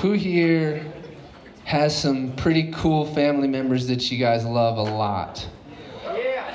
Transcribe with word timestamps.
who 0.00 0.12
here 0.12 0.92
has 1.64 2.00
some 2.00 2.34
pretty 2.36 2.70
cool 2.72 3.04
family 3.14 3.48
members 3.48 3.88
that 3.88 4.10
you 4.10 4.18
guys 4.18 4.44
love 4.44 4.78
a 4.78 4.82
lot? 4.82 5.46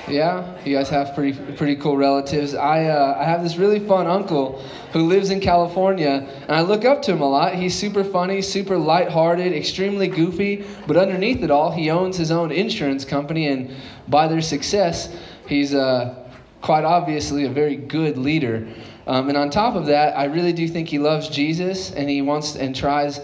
Yeah, 0.08 0.62
you 0.66 0.76
guys 0.76 0.90
have 0.90 1.16
pretty 1.16 1.54
pretty 1.56 1.78
cool 1.78 1.96
relatives. 1.96 2.56
I 2.56 2.86
uh, 2.86 3.18
I 3.18 3.24
have 3.24 3.42
this 3.42 3.56
really 3.56 3.80
fun 3.80 4.06
uncle 4.06 4.62
who 4.92 5.04
lives 5.04 5.30
in 5.30 5.40
California, 5.40 6.28
and 6.42 6.52
I 6.52 6.62
look 6.62 6.84
up 6.84 7.02
to 7.04 7.14
him 7.14 7.22
a 7.22 7.30
lot. 7.30 7.56
He's 7.56 7.74
super 7.74 8.04
funny, 8.04 8.42
super 8.42 8.78
lighthearted, 8.78 9.54
extremely 9.54 10.08
goofy, 10.08 10.66
but 10.88 10.98
underneath 10.98 11.42
it 11.42 11.52
all, 11.52 11.72
he 11.72 11.90
owns 11.90 12.18
his 12.18 12.32
own 12.32 12.52
insurance 12.52 13.06
company, 13.06 13.48
and 13.48 13.74
by 14.10 14.28
their 14.28 14.42
success, 14.42 15.16
he's 15.48 15.74
uh, 15.74 16.30
quite 16.62 16.84
obviously 16.84 17.46
a 17.46 17.50
very 17.50 17.78
good 17.78 18.18
leader. 18.18 18.68
Um, 19.06 19.30
and 19.30 19.38
on 19.38 19.50
top 19.50 19.76
of 19.76 19.88
that, 19.88 20.18
I 20.18 20.26
really 20.26 20.54
do 20.54 20.68
think 20.68 20.88
he 20.90 21.00
loves 21.00 21.30
Jesus, 21.30 21.92
and 21.92 22.10
he 22.10 22.22
wants 22.22 22.56
and 22.56 22.76
tries 22.76 23.20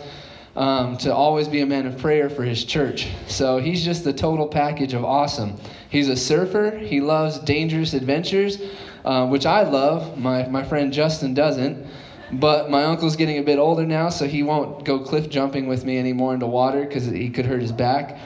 um, 0.55 0.97
to 0.97 1.13
always 1.13 1.47
be 1.47 1.61
a 1.61 1.65
man 1.65 1.85
of 1.85 1.97
prayer 1.99 2.29
for 2.29 2.43
his 2.43 2.65
church. 2.65 3.07
So 3.27 3.59
he's 3.59 3.83
just 3.83 4.03
the 4.03 4.13
total 4.13 4.47
package 4.47 4.93
of 4.93 5.05
awesome. 5.05 5.55
He's 5.89 6.09
a 6.09 6.17
surfer. 6.17 6.77
He 6.77 7.01
loves 7.01 7.39
dangerous 7.39 7.93
adventures, 7.93 8.61
uh, 9.05 9.27
which 9.27 9.45
I 9.45 9.63
love. 9.63 10.17
My, 10.17 10.47
my 10.47 10.63
friend 10.63 10.91
Justin 10.91 11.33
doesn't. 11.33 11.87
But 12.31 12.69
my 12.69 12.83
uncle's 12.83 13.15
getting 13.15 13.39
a 13.39 13.43
bit 13.43 13.57
older 13.57 13.85
now, 13.85 14.09
so 14.09 14.27
he 14.27 14.43
won't 14.43 14.85
go 14.85 14.99
cliff 14.99 15.29
jumping 15.29 15.67
with 15.67 15.83
me 15.83 15.97
anymore 15.97 16.33
into 16.33 16.45
water 16.45 16.85
because 16.85 17.05
he 17.05 17.29
could 17.29 17.45
hurt 17.45 17.61
his 17.61 17.71
back. 17.71 18.19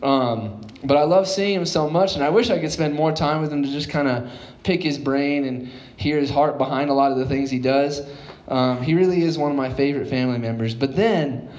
Um, 0.00 0.60
but 0.84 0.96
I 0.96 1.02
love 1.02 1.26
seeing 1.26 1.54
him 1.54 1.66
so 1.66 1.90
much, 1.90 2.14
and 2.14 2.22
I 2.22 2.28
wish 2.28 2.50
I 2.50 2.60
could 2.60 2.70
spend 2.70 2.94
more 2.94 3.10
time 3.10 3.40
with 3.40 3.52
him 3.52 3.64
to 3.64 3.68
just 3.68 3.88
kind 3.88 4.06
of 4.06 4.30
pick 4.62 4.82
his 4.82 4.98
brain 4.98 5.44
and 5.44 5.68
hear 5.96 6.18
his 6.18 6.30
heart 6.30 6.58
behind 6.58 6.90
a 6.90 6.94
lot 6.94 7.12
of 7.12 7.18
the 7.18 7.26
things 7.26 7.50
he 7.50 7.58
does. 7.58 8.02
Um, 8.48 8.82
he 8.82 8.94
really 8.94 9.22
is 9.22 9.38
one 9.38 9.50
of 9.50 9.56
my 9.56 9.72
favorite 9.72 10.08
family 10.08 10.38
members. 10.38 10.74
But 10.74 10.96
then, 10.96 11.50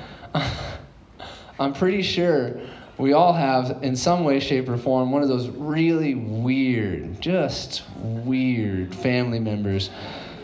I'm 1.60 1.74
pretty 1.74 2.02
sure 2.02 2.60
we 2.98 3.14
all 3.14 3.34
have, 3.34 3.82
in 3.82 3.96
some 3.96 4.24
way, 4.24 4.40
shape, 4.40 4.68
or 4.68 4.78
form, 4.78 5.12
one 5.12 5.22
of 5.22 5.30
those 5.30 5.48
really 5.48 6.16
weird, 6.16 7.22
just 7.22 7.84
weird 7.98 8.94
family 8.94 9.40
members. 9.40 9.90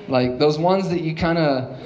Like 0.08 0.40
those 0.40 0.58
ones 0.58 0.90
that 0.90 1.02
you 1.02 1.16
kind 1.16 1.38
of 1.38 1.78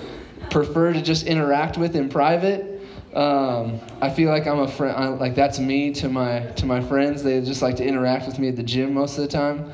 prefer 0.49 0.93
to 0.93 1.01
just 1.01 1.25
interact 1.25 1.77
with 1.77 1.95
in 1.95 2.09
private. 2.09 2.81
Um, 3.13 3.79
I 4.01 4.09
feel 4.09 4.29
like 4.29 4.45
I'm 4.45 4.59
a 4.59 4.67
friend. 4.67 5.19
Like 5.19 5.35
that's 5.35 5.57
me 5.59 5.91
to 5.95 6.09
my 6.09 6.41
to 6.57 6.65
my 6.65 6.81
friends. 6.81 7.23
They 7.23 7.41
just 7.41 7.61
like 7.61 7.75
to 7.77 7.85
interact 7.85 8.27
with 8.27 8.37
me 8.37 8.49
at 8.49 8.55
the 8.55 8.63
gym 8.63 8.93
most 8.93 9.17
of 9.17 9.23
the 9.23 9.27
time. 9.27 9.71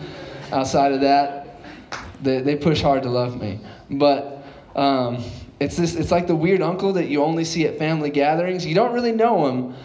Outside 0.55 0.93
of 0.93 1.01
that, 1.01 1.59
they 2.23 2.39
they 2.39 2.55
push 2.55 2.81
hard 2.81 3.03
to 3.03 3.09
love 3.09 3.41
me. 3.41 3.59
But 3.91 4.41
um, 4.73 5.21
it's 5.59 5.75
this. 5.75 5.95
It's 5.95 6.11
like 6.11 6.27
the 6.27 6.35
weird 6.35 6.61
uncle 6.61 6.93
that 6.93 7.09
you 7.09 7.21
only 7.21 7.43
see 7.43 7.65
at 7.67 7.77
family 7.77 8.09
gatherings. 8.09 8.65
You 8.65 8.73
don't 8.73 8.93
really 8.93 9.11
know 9.11 9.47
him, 9.47 9.75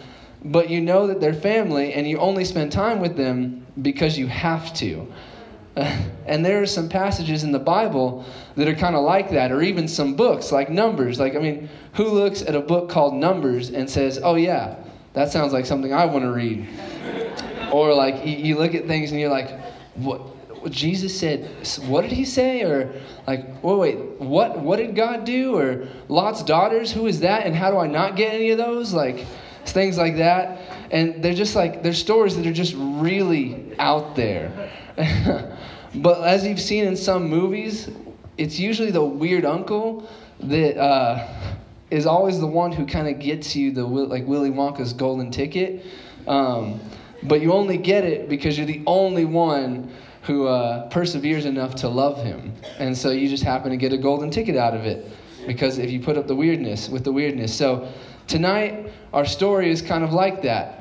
but 0.45 0.69
you 0.69 0.79
know 0.79 1.07
that 1.07 1.19
they're 1.19 1.33
family, 1.33 1.93
and 1.93 2.07
you 2.07 2.17
only 2.19 2.45
spend 2.45 2.71
time 2.71 3.01
with 3.01 3.17
them 3.17 3.65
because 3.81 4.17
you 4.17 4.27
have 4.27 4.73
to. 4.75 5.11
and 5.75 6.45
there 6.45 6.61
are 6.61 6.65
some 6.65 6.87
passages 6.87 7.43
in 7.43 7.51
the 7.51 7.59
Bible 7.59 8.23
that 8.55 8.69
are 8.69 8.75
kind 8.75 8.95
of 8.95 9.03
like 9.03 9.29
that, 9.31 9.51
or 9.51 9.61
even 9.61 9.89
some 9.89 10.15
books 10.15 10.53
like 10.53 10.69
Numbers. 10.69 11.19
Like, 11.19 11.35
I 11.35 11.39
mean, 11.39 11.67
who 11.95 12.05
looks 12.05 12.43
at 12.43 12.55
a 12.55 12.61
book 12.61 12.89
called 12.89 13.13
Numbers 13.13 13.71
and 13.71 13.89
says, 13.89 14.21
"Oh 14.23 14.35
yeah, 14.35 14.77
that 15.11 15.33
sounds 15.33 15.51
like 15.51 15.65
something 15.65 15.93
I 15.93 16.05
want 16.05 16.23
to 16.23 16.31
read"? 16.31 16.65
or 17.73 17.93
like 17.93 18.25
you 18.25 18.57
look 18.57 18.73
at 18.73 18.87
things 18.87 19.11
and 19.11 19.19
you're 19.19 19.29
like, 19.29 19.59
"What? 19.95 20.21
Jesus 20.69 21.17
said, 21.17 21.49
what 21.87 22.01
did 22.01 22.11
he 22.11 22.25
say? 22.25 22.63
Or 22.63 22.93
like, 23.27 23.63
wait, 23.63 23.77
wait, 23.77 23.97
what 24.19 24.59
what 24.59 24.77
did 24.77 24.95
God 24.95 25.25
do? 25.25 25.57
Or 25.57 25.87
Lot's 26.07 26.43
daughters, 26.43 26.91
who 26.91 27.07
is 27.07 27.19
that? 27.21 27.45
And 27.45 27.55
how 27.55 27.71
do 27.71 27.77
I 27.77 27.87
not 27.87 28.15
get 28.15 28.33
any 28.33 28.51
of 28.51 28.57
those? 28.57 28.93
Like 28.93 29.25
things 29.65 29.97
like 29.97 30.17
that. 30.17 30.59
And 30.91 31.23
they're 31.23 31.33
just 31.33 31.55
like 31.55 31.83
they're 31.83 31.93
stories 31.93 32.35
that 32.37 32.45
are 32.45 32.53
just 32.53 32.75
really 32.77 33.73
out 33.79 34.15
there. 34.15 34.71
but 35.95 36.21
as 36.23 36.45
you've 36.45 36.61
seen 36.61 36.85
in 36.85 36.95
some 36.95 37.29
movies, 37.29 37.89
it's 38.37 38.59
usually 38.59 38.91
the 38.91 39.03
weird 39.03 39.45
uncle 39.45 40.09
that 40.41 40.77
uh, 40.79 41.27
is 41.89 42.05
always 42.05 42.39
the 42.39 42.47
one 42.47 42.71
who 42.71 42.85
kind 42.85 43.07
of 43.07 43.19
gets 43.19 43.55
you 43.55 43.71
the 43.71 43.83
like 43.83 44.25
Willy 44.25 44.51
Wonka's 44.51 44.93
golden 44.93 45.31
ticket. 45.31 45.85
Um, 46.27 46.79
but 47.23 47.41
you 47.41 47.53
only 47.53 47.77
get 47.77 48.03
it 48.03 48.29
because 48.29 48.57
you're 48.57 48.67
the 48.67 48.81
only 48.87 49.25
one 49.25 49.91
who 50.23 50.47
uh, 50.47 50.87
perseveres 50.89 51.45
enough 51.45 51.75
to 51.75 51.89
love 51.89 52.23
him. 52.23 52.53
And 52.77 52.95
so 52.95 53.09
you 53.09 53.27
just 53.27 53.43
happen 53.43 53.71
to 53.71 53.77
get 53.77 53.91
a 53.93 53.97
golden 53.97 54.29
ticket 54.29 54.55
out 54.55 54.75
of 54.75 54.85
it 54.85 55.11
because 55.47 55.77
if 55.77 55.89
you 55.89 55.99
put 55.99 56.17
up 56.17 56.27
the 56.27 56.35
weirdness 56.35 56.89
with 56.89 57.03
the 57.03 57.11
weirdness. 57.11 57.55
So 57.55 57.91
tonight, 58.27 58.91
our 59.13 59.25
story 59.25 59.71
is 59.71 59.81
kind 59.81 60.03
of 60.03 60.13
like 60.13 60.41
that. 60.43 60.77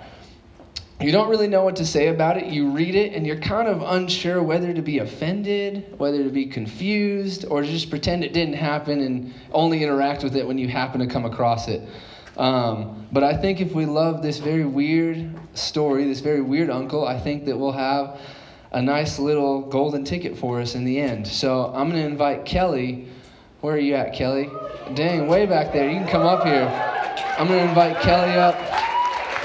You 1.01 1.13
don't 1.13 1.31
really 1.31 1.49
know 1.49 1.65
what 1.65 1.77
to 1.77 1.87
say 1.87 2.09
about 2.09 2.37
it. 2.37 2.47
You 2.47 2.69
read 2.69 2.95
it 2.95 3.15
and 3.15 3.27
you're 3.27 3.41
kind 3.41 3.69
of 3.69 3.81
unsure 3.81 4.43
whether 4.43 4.75
to 4.75 4.83
be 4.83 4.99
offended, 4.99 5.99
whether 5.99 6.23
to 6.23 6.29
be 6.29 6.45
confused, 6.45 7.47
or 7.47 7.63
just 7.63 7.89
pretend 7.89 8.23
it 8.23 8.35
didn't 8.35 8.55
happen 8.55 9.01
and 9.01 9.33
only 9.53 9.83
interact 9.83 10.23
with 10.23 10.37
it 10.37 10.47
when 10.47 10.59
you 10.59 10.69
happen 10.69 11.01
to 11.01 11.07
come 11.07 11.25
across 11.25 11.69
it. 11.69 11.81
Um, 12.37 13.07
but 13.13 13.25
I 13.25 13.35
think 13.35 13.63
if 13.63 13.73
we 13.73 13.87
love 13.87 14.23
this 14.23 14.39
very 14.39 14.67
weird 14.67 15.35
story, 15.55 16.05
this 16.05 16.21
very 16.21 16.43
weird 16.43 16.69
uncle, 16.69 17.07
I 17.07 17.19
think 17.19 17.47
that 17.47 17.57
we'll 17.57 17.73
have 17.73 18.21
a 18.73 18.81
nice 18.81 19.19
little 19.19 19.63
golden 19.63 20.05
ticket 20.05 20.37
for 20.37 20.61
us 20.61 20.75
in 20.75 20.85
the 20.85 21.01
end. 21.01 21.27
So 21.27 21.67
I'm 21.75 21.91
going 21.91 22.03
to 22.03 22.09
invite 22.09 22.45
Kelly. 22.45 23.09
Where 23.61 23.75
are 23.75 23.79
you 23.79 23.95
at, 23.95 24.15
Kelly? 24.15 24.49
Dang, 24.95 25.27
way 25.27 25.47
back 25.47 25.73
there. 25.73 25.91
You 25.91 25.99
can 25.99 26.09
come 26.09 26.27
up 26.27 26.45
here. 26.45 26.69
I'm 27.39 27.49
going 27.49 27.61
to 27.61 27.69
invite 27.69 28.01
Kelly 28.01 28.33
up 28.33 28.57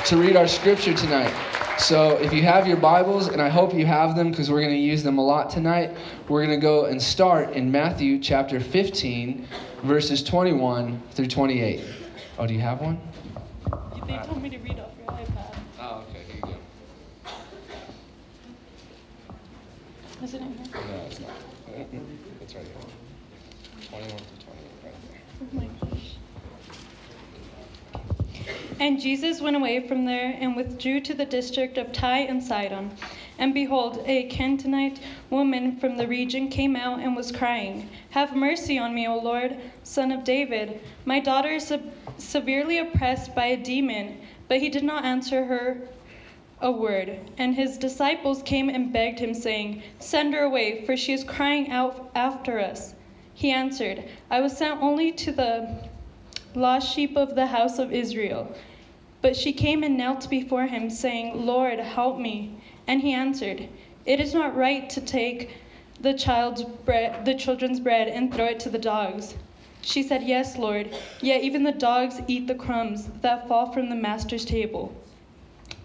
to 0.05 0.17
read 0.17 0.35
our 0.35 0.47
scripture 0.47 0.93
tonight. 0.93 1.33
So 1.77 2.11
if 2.17 2.31
you 2.31 2.41
have 2.43 2.67
your 2.67 2.77
Bibles, 2.77 3.27
and 3.27 3.41
I 3.41 3.49
hope 3.49 3.73
you 3.73 3.85
have 3.85 4.15
them 4.15 4.29
because 4.29 4.49
we're 4.49 4.61
going 4.61 4.73
to 4.73 4.79
use 4.79 5.03
them 5.03 5.17
a 5.17 5.25
lot 5.25 5.49
tonight, 5.49 5.95
we're 6.29 6.45
going 6.45 6.57
to 6.57 6.61
go 6.61 6.85
and 6.85 7.01
start 7.01 7.51
in 7.51 7.69
Matthew 7.69 8.19
chapter 8.19 8.59
15, 8.59 9.47
verses 9.83 10.23
21 10.23 11.01
through 11.11 11.27
28. 11.27 11.81
Oh, 12.37 12.47
do 12.47 12.53
you 12.53 12.61
have 12.61 12.79
one? 12.79 12.99
They 14.07 14.17
told 14.17 14.41
me 14.41 14.49
to 14.51 14.57
read 14.59 14.79
off 14.79 14.91
your 14.97 15.07
iPad. 15.07 15.55
Oh, 15.79 16.05
okay. 16.09 16.23
Here 16.27 16.35
you 16.35 16.41
go. 16.41 16.55
Is 20.25 20.33
it 20.33 20.41
in 20.41 20.57
here? 20.57 20.65
No, 20.73 21.05
it's 21.05 21.19
not. 21.19 21.29
It's 22.41 22.55
right 22.55 22.65
here. 22.65 22.71
21 23.89 24.09
to 24.09 24.23
28, 24.43 24.65
right 24.83 24.93
there. 25.11 25.21
Oh 25.39 25.47
my 25.53 25.67
gosh. 25.87 26.15
And 28.79 28.99
Jesus 28.99 29.39
went 29.39 29.55
away 29.55 29.87
from 29.87 30.05
there 30.05 30.35
and 30.39 30.55
withdrew 30.55 31.01
to 31.01 31.13
the 31.13 31.27
district 31.27 31.77
of 31.77 31.91
Tyre 31.91 32.25
and 32.27 32.43
Sidon. 32.43 32.89
And 33.37 33.53
behold, 33.53 34.01
a 34.07 34.23
Canaanite 34.23 34.99
woman 35.29 35.77
from 35.77 35.95
the 35.95 36.07
region 36.07 36.49
came 36.49 36.75
out 36.75 37.01
and 37.01 37.15
was 37.15 37.31
crying, 37.31 37.87
Have 38.09 38.35
mercy 38.35 38.79
on 38.79 38.95
me, 38.95 39.07
O 39.07 39.19
Lord, 39.19 39.55
son 39.83 40.11
of 40.11 40.23
David. 40.23 40.79
My 41.05 41.19
daughter 41.19 41.49
is 41.49 41.67
se- 41.67 41.83
severely 42.17 42.79
oppressed 42.79 43.35
by 43.35 43.45
a 43.45 43.57
demon. 43.57 44.17
But 44.47 44.57
he 44.59 44.69
did 44.69 44.83
not 44.83 45.05
answer 45.05 45.45
her 45.45 45.87
a 46.65 46.71
word. 46.71 47.19
And 47.37 47.53
his 47.53 47.77
disciples 47.77 48.41
came 48.41 48.69
and 48.69 48.91
begged 48.91 49.19
him, 49.19 49.35
saying, 49.35 49.83
Send 49.99 50.33
her 50.33 50.41
away, 50.41 50.83
for 50.83 50.97
she 50.97 51.13
is 51.13 51.23
crying 51.23 51.69
out 51.69 52.09
after 52.15 52.59
us. 52.59 52.95
He 53.35 53.51
answered, 53.51 54.03
I 54.31 54.41
was 54.41 54.57
sent 54.57 54.81
only 54.81 55.11
to 55.11 55.31
the 55.31 55.69
lost 56.55 56.91
sheep 56.91 57.15
of 57.15 57.35
the 57.35 57.45
house 57.45 57.77
of 57.77 57.93
Israel. 57.93 58.51
But 59.21 59.35
she 59.35 59.53
came 59.53 59.83
and 59.83 59.95
knelt 59.95 60.27
before 60.27 60.65
him, 60.65 60.89
saying, 60.89 61.45
Lord, 61.45 61.77
help 61.77 62.17
me. 62.17 62.55
And 62.87 62.99
he 62.99 63.13
answered, 63.13 63.67
It 64.07 64.19
is 64.19 64.33
not 64.33 64.55
right 64.55 64.89
to 64.89 65.01
take 65.01 65.51
the 66.01 66.15
child's 66.15 66.63
bread, 66.63 67.25
the 67.25 67.35
children's 67.35 67.79
bread, 67.79 68.07
and 68.07 68.33
throw 68.33 68.45
it 68.45 68.59
to 68.61 68.71
the 68.71 68.79
dogs. 68.79 69.35
She 69.81 70.01
said, 70.01 70.23
Yes, 70.23 70.57
Lord. 70.57 70.95
Yet 71.21 71.43
even 71.43 71.61
the 71.61 71.71
dogs 71.71 72.21
eat 72.27 72.47
the 72.47 72.55
crumbs 72.55 73.07
that 73.21 73.47
fall 73.47 73.71
from 73.71 73.89
the 73.89 73.95
master's 73.95 74.45
table. 74.45 74.91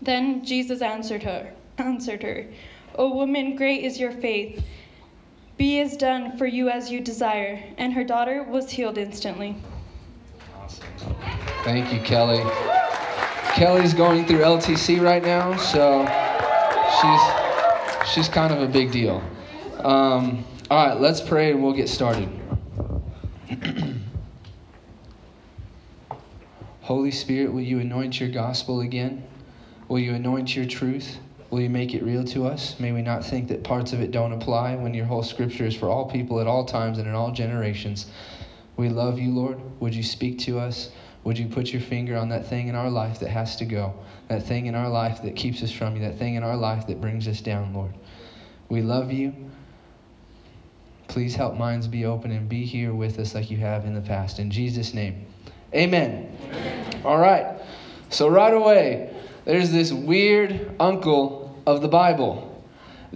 Then 0.03 0.45
Jesus 0.45 0.83
answered 0.83 1.23
her, 1.23 1.53
answered 1.79 2.23
her, 2.23 2.47
O 2.97 3.15
woman, 3.15 3.57
great 3.57 3.85
is 3.85 3.99
your 3.99 4.13
faith. 4.13 4.63
Be 5.57 5.81
as 5.81 5.97
done 5.97 6.39
for 6.39 6.47
you 6.47 6.71
as 6.71 6.91
you 6.91 7.01
desire. 7.01 7.63
And 7.77 7.93
her 7.93 8.05
daughter 8.05 8.43
was 8.43 8.71
healed 8.71 8.99
instantly. 8.99 9.57
Awesome. 10.57 10.87
Thank 11.65 11.93
you, 11.93 12.01
Kelly. 12.01 12.43
Kelly's 13.55 13.93
going 13.93 14.25
through 14.27 14.39
LTC 14.39 15.03
right 15.03 15.23
now, 15.23 15.57
so 15.57 16.07
she's 17.01 17.21
she's 18.15 18.29
kind 18.29 18.53
of 18.55 18.63
a 18.63 18.69
big 18.69 18.91
deal. 18.91 19.23
Um, 19.79 20.45
all 20.71 20.87
right, 20.87 21.01
let's 21.01 21.21
pray 21.21 21.51
and 21.51 21.63
we'll 21.63 21.75
get 21.75 21.89
started. 21.89 22.29
Holy 26.81 27.11
Spirit, 27.11 27.53
will 27.53 27.61
you 27.61 27.81
anoint 27.81 28.19
your 28.19 28.31
gospel 28.31 28.81
again? 28.81 29.25
Will 29.91 29.99
you 29.99 30.15
anoint 30.15 30.55
your 30.55 30.67
truth? 30.67 31.19
Will 31.51 31.61
you 31.61 31.69
make 31.69 31.95
it 31.95 32.05
real 32.05 32.23
to 32.27 32.47
us? 32.47 32.79
May 32.79 32.93
we 32.93 33.03
not 33.03 33.25
think 33.25 33.49
that 33.49 33.65
parts 33.65 33.93
of 33.93 34.01
it 34.01 34.13
don't 34.13 34.33
apply 34.33 34.77
when 34.77 34.95
your 34.95 35.05
whole 35.05 35.25
scripture 35.25 35.67
is 35.67 35.75
for 35.75 35.89
all 35.89 36.09
people 36.09 36.39
at 36.39 36.47
all 36.47 36.65
times 36.65 36.99
and 36.99 37.09
in 37.09 37.15
all 37.15 37.33
generations. 37.33 38.07
We 38.77 38.89
love 38.89 39.19
you, 39.19 39.33
Lord. 39.35 39.61
Would 39.81 39.93
you 39.93 40.05
speak 40.05 40.39
to 40.41 40.61
us? 40.61 40.91
Would 41.25 41.37
you 41.37 41.49
put 41.49 41.73
your 41.73 41.83
finger 41.83 42.17
on 42.17 42.29
that 42.29 42.47
thing 42.47 42.69
in 42.69 42.77
our 42.77 42.89
life 42.89 43.19
that 43.19 43.31
has 43.31 43.57
to 43.57 43.65
go? 43.65 43.93
That 44.29 44.45
thing 44.45 44.67
in 44.67 44.77
our 44.77 44.89
life 44.89 45.23
that 45.23 45.35
keeps 45.35 45.61
us 45.61 45.73
from 45.73 45.97
you? 45.97 46.03
That 46.03 46.19
thing 46.19 46.37
in 46.37 46.45
our 46.45 46.57
life 46.57 46.87
that 46.87 47.01
brings 47.01 47.27
us 47.27 47.41
down, 47.41 47.75
Lord? 47.75 47.93
We 48.69 48.83
love 48.83 49.11
you. 49.11 49.35
Please 51.09 51.35
help 51.35 51.57
minds 51.57 51.89
be 51.89 52.05
open 52.05 52.31
and 52.31 52.49
be 52.49 52.65
here 52.65 52.95
with 52.95 53.19
us 53.19 53.35
like 53.35 53.51
you 53.51 53.57
have 53.57 53.85
in 53.87 53.95
the 53.95 54.01
past. 54.01 54.39
In 54.39 54.53
Jesus' 54.53 54.95
name, 54.95 55.27
amen. 55.75 56.33
amen. 56.45 57.03
All 57.05 57.19
right. 57.19 57.61
So, 58.11 58.29
right 58.29 58.55
away, 58.55 59.20
there's 59.51 59.73
this 59.73 59.93
weird 59.93 60.71
uncle 60.79 61.61
of 61.67 61.83
the 61.83 61.89
Bible. 61.89 62.65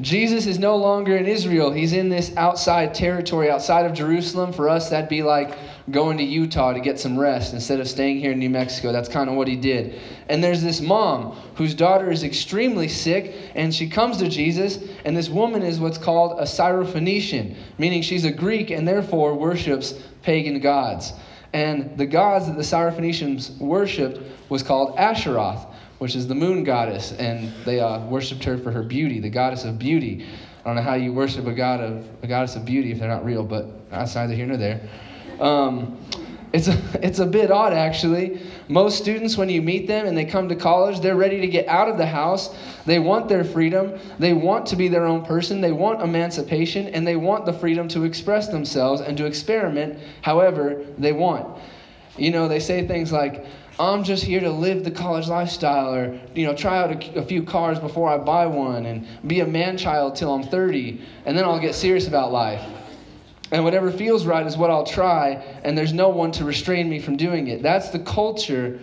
Jesus 0.00 0.46
is 0.46 0.58
no 0.58 0.74
longer 0.74 1.16
in 1.16 1.26
Israel. 1.26 1.70
He's 1.70 1.92
in 1.92 2.08
this 2.08 2.36
outside 2.36 2.92
territory, 2.92 3.48
outside 3.48 3.86
of 3.86 3.92
Jerusalem. 3.92 4.52
For 4.52 4.68
us, 4.68 4.90
that'd 4.90 5.08
be 5.08 5.22
like 5.22 5.56
going 5.92 6.18
to 6.18 6.24
Utah 6.24 6.72
to 6.72 6.80
get 6.80 6.98
some 6.98 7.16
rest 7.16 7.54
instead 7.54 7.78
of 7.78 7.86
staying 7.86 8.18
here 8.18 8.32
in 8.32 8.40
New 8.40 8.50
Mexico. 8.50 8.90
That's 8.90 9.08
kind 9.08 9.30
of 9.30 9.36
what 9.36 9.46
he 9.46 9.54
did. 9.54 10.00
And 10.28 10.42
there's 10.42 10.60
this 10.60 10.80
mom 10.80 11.36
whose 11.54 11.72
daughter 11.72 12.10
is 12.10 12.24
extremely 12.24 12.88
sick, 12.88 13.36
and 13.54 13.72
she 13.72 13.88
comes 13.88 14.16
to 14.16 14.28
Jesus, 14.28 14.80
and 15.04 15.16
this 15.16 15.28
woman 15.28 15.62
is 15.62 15.78
what's 15.78 15.98
called 15.98 16.40
a 16.40 16.46
Syrophoenician, 16.46 17.54
meaning 17.78 18.02
she's 18.02 18.24
a 18.24 18.32
Greek 18.32 18.72
and 18.72 18.88
therefore 18.88 19.36
worships 19.36 19.94
pagan 20.22 20.58
gods. 20.58 21.12
And 21.52 21.96
the 21.96 22.06
gods 22.06 22.48
that 22.48 22.56
the 22.56 22.64
Syrophoenicians 22.64 23.56
worshipped 23.58 24.18
was 24.48 24.64
called 24.64 24.96
Asheroth 24.96 25.70
which 26.04 26.16
is 26.16 26.26
the 26.26 26.34
moon 26.34 26.62
goddess, 26.64 27.12
and 27.12 27.50
they 27.64 27.80
uh, 27.80 27.98
worshipped 28.08 28.44
her 28.44 28.58
for 28.58 28.70
her 28.70 28.82
beauty, 28.82 29.20
the 29.20 29.30
goddess 29.30 29.64
of 29.64 29.78
beauty. 29.78 30.26
I 30.60 30.64
don't 30.64 30.76
know 30.76 30.82
how 30.82 30.96
you 30.96 31.14
worship 31.14 31.46
a 31.46 31.54
god 31.54 31.80
of 31.80 32.06
a 32.22 32.26
goddess 32.26 32.56
of 32.56 32.66
beauty 32.66 32.92
if 32.92 32.98
they're 32.98 33.08
not 33.08 33.24
real, 33.24 33.42
but 33.42 33.88
that's 33.88 34.14
neither 34.14 34.34
here 34.34 34.44
nor 34.44 34.58
there. 34.58 34.86
Um, 35.40 35.98
it's 36.52 36.68
a, 36.68 36.78
it's 37.02 37.20
a 37.20 37.26
bit 37.26 37.50
odd, 37.50 37.72
actually. 37.72 38.42
Most 38.68 38.98
students, 38.98 39.38
when 39.38 39.48
you 39.48 39.62
meet 39.62 39.86
them 39.86 40.04
and 40.04 40.14
they 40.14 40.26
come 40.26 40.46
to 40.50 40.54
college, 40.54 41.00
they're 41.00 41.16
ready 41.16 41.40
to 41.40 41.46
get 41.46 41.66
out 41.68 41.88
of 41.88 41.96
the 41.96 42.04
house. 42.04 42.54
They 42.84 42.98
want 42.98 43.26
their 43.26 43.42
freedom. 43.42 43.98
They 44.18 44.34
want 44.34 44.66
to 44.66 44.76
be 44.76 44.88
their 44.88 45.06
own 45.06 45.24
person. 45.24 45.62
They 45.62 45.72
want 45.72 46.02
emancipation, 46.02 46.88
and 46.88 47.06
they 47.06 47.16
want 47.16 47.46
the 47.46 47.52
freedom 47.54 47.88
to 47.88 48.04
express 48.04 48.48
themselves 48.48 49.00
and 49.00 49.16
to 49.16 49.24
experiment 49.24 50.00
however 50.20 50.84
they 50.98 51.12
want. 51.12 51.62
You 52.18 52.30
know, 52.30 52.46
they 52.46 52.60
say 52.60 52.86
things 52.86 53.10
like, 53.10 53.46
I'm 53.78 54.04
just 54.04 54.22
here 54.22 54.38
to 54.38 54.50
live 54.50 54.84
the 54.84 54.90
college 54.90 55.26
lifestyle 55.26 55.92
or, 55.92 56.20
you 56.32 56.46
know, 56.46 56.54
try 56.54 56.78
out 56.78 56.92
a, 56.92 57.18
a, 57.18 57.24
few 57.24 57.42
cars 57.42 57.80
before 57.80 58.08
I 58.08 58.18
buy 58.18 58.46
one 58.46 58.86
and 58.86 59.04
be 59.26 59.40
a 59.40 59.46
man 59.46 59.76
child 59.76 60.14
till 60.14 60.32
I'm 60.32 60.44
30, 60.44 61.00
and 61.26 61.36
then 61.36 61.44
I'll 61.44 61.58
get 61.58 61.74
serious 61.74 62.06
about 62.06 62.30
life. 62.30 62.62
And 63.50 63.64
whatever 63.64 63.90
feels 63.90 64.26
right 64.26 64.46
is 64.46 64.56
what 64.56 64.70
I'll 64.70 64.86
try, 64.86 65.42
and 65.64 65.76
there's 65.76 65.92
no 65.92 66.08
one 66.08 66.30
to 66.32 66.44
restrain 66.44 66.88
me 66.88 67.00
from 67.00 67.16
doing 67.16 67.48
it. 67.48 67.62
That's 67.62 67.90
the 67.90 67.98
culture 67.98 68.78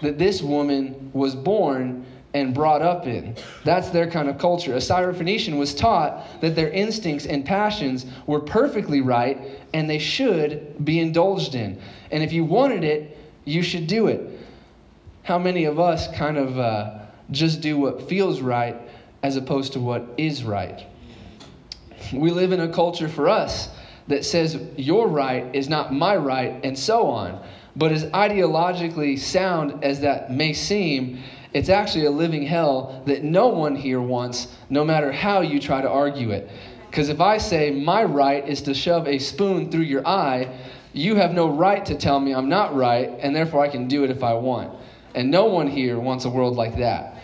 that 0.00 0.16
this 0.16 0.42
woman 0.42 1.10
was 1.12 1.34
born 1.34 2.06
and 2.32 2.54
brought 2.54 2.82
up 2.82 3.06
in. 3.06 3.34
That's 3.64 3.90
their 3.90 4.08
kind 4.08 4.28
of 4.28 4.38
culture. 4.38 4.74
A 4.74 4.78
Syrophoenician 4.78 5.58
was 5.58 5.74
taught 5.74 6.40
that 6.40 6.54
their 6.54 6.70
instincts 6.70 7.26
and 7.26 7.44
passions 7.44 8.06
were 8.26 8.40
perfectly 8.40 9.00
right 9.00 9.40
and 9.74 9.88
they 9.88 9.98
should 9.98 10.84
be 10.84 11.00
indulged 11.00 11.54
in. 11.54 11.80
And 12.10 12.22
if 12.22 12.32
you 12.32 12.44
wanted 12.44 12.84
it, 12.84 13.16
you 13.46 13.62
should 13.62 13.86
do 13.86 14.08
it 14.08 14.35
how 15.26 15.40
many 15.40 15.64
of 15.64 15.80
us 15.80 16.06
kind 16.14 16.36
of 16.36 16.56
uh, 16.56 17.00
just 17.32 17.60
do 17.60 17.76
what 17.76 18.08
feels 18.08 18.40
right 18.40 18.76
as 19.24 19.34
opposed 19.34 19.72
to 19.72 19.80
what 19.80 20.08
is 20.16 20.44
right? 20.44 20.86
We 22.12 22.30
live 22.30 22.52
in 22.52 22.60
a 22.60 22.68
culture 22.68 23.08
for 23.08 23.28
us 23.28 23.70
that 24.06 24.24
says 24.24 24.56
your 24.76 25.08
right 25.08 25.52
is 25.52 25.68
not 25.68 25.92
my 25.92 26.14
right, 26.14 26.64
and 26.64 26.78
so 26.78 27.08
on. 27.08 27.44
But 27.74 27.90
as 27.90 28.04
ideologically 28.04 29.18
sound 29.18 29.82
as 29.82 29.98
that 29.98 30.30
may 30.30 30.52
seem, 30.52 31.18
it's 31.52 31.70
actually 31.70 32.04
a 32.04 32.10
living 32.12 32.46
hell 32.46 33.02
that 33.06 33.24
no 33.24 33.48
one 33.48 33.74
here 33.74 34.00
wants, 34.00 34.54
no 34.70 34.84
matter 34.84 35.10
how 35.10 35.40
you 35.40 35.58
try 35.58 35.82
to 35.82 35.90
argue 35.90 36.30
it. 36.30 36.48
Because 36.88 37.08
if 37.08 37.20
I 37.20 37.38
say 37.38 37.72
my 37.72 38.04
right 38.04 38.48
is 38.48 38.62
to 38.62 38.74
shove 38.74 39.08
a 39.08 39.18
spoon 39.18 39.72
through 39.72 39.80
your 39.80 40.06
eye, 40.06 40.56
you 40.92 41.16
have 41.16 41.34
no 41.34 41.48
right 41.48 41.84
to 41.84 41.96
tell 41.96 42.20
me 42.20 42.32
I'm 42.32 42.48
not 42.48 42.76
right, 42.76 43.10
and 43.18 43.34
therefore 43.34 43.64
I 43.64 43.68
can 43.68 43.88
do 43.88 44.04
it 44.04 44.10
if 44.10 44.22
I 44.22 44.34
want. 44.34 44.85
And 45.16 45.30
no 45.30 45.46
one 45.46 45.66
here 45.66 45.98
wants 45.98 46.26
a 46.26 46.30
world 46.30 46.56
like 46.56 46.76
that. 46.76 47.16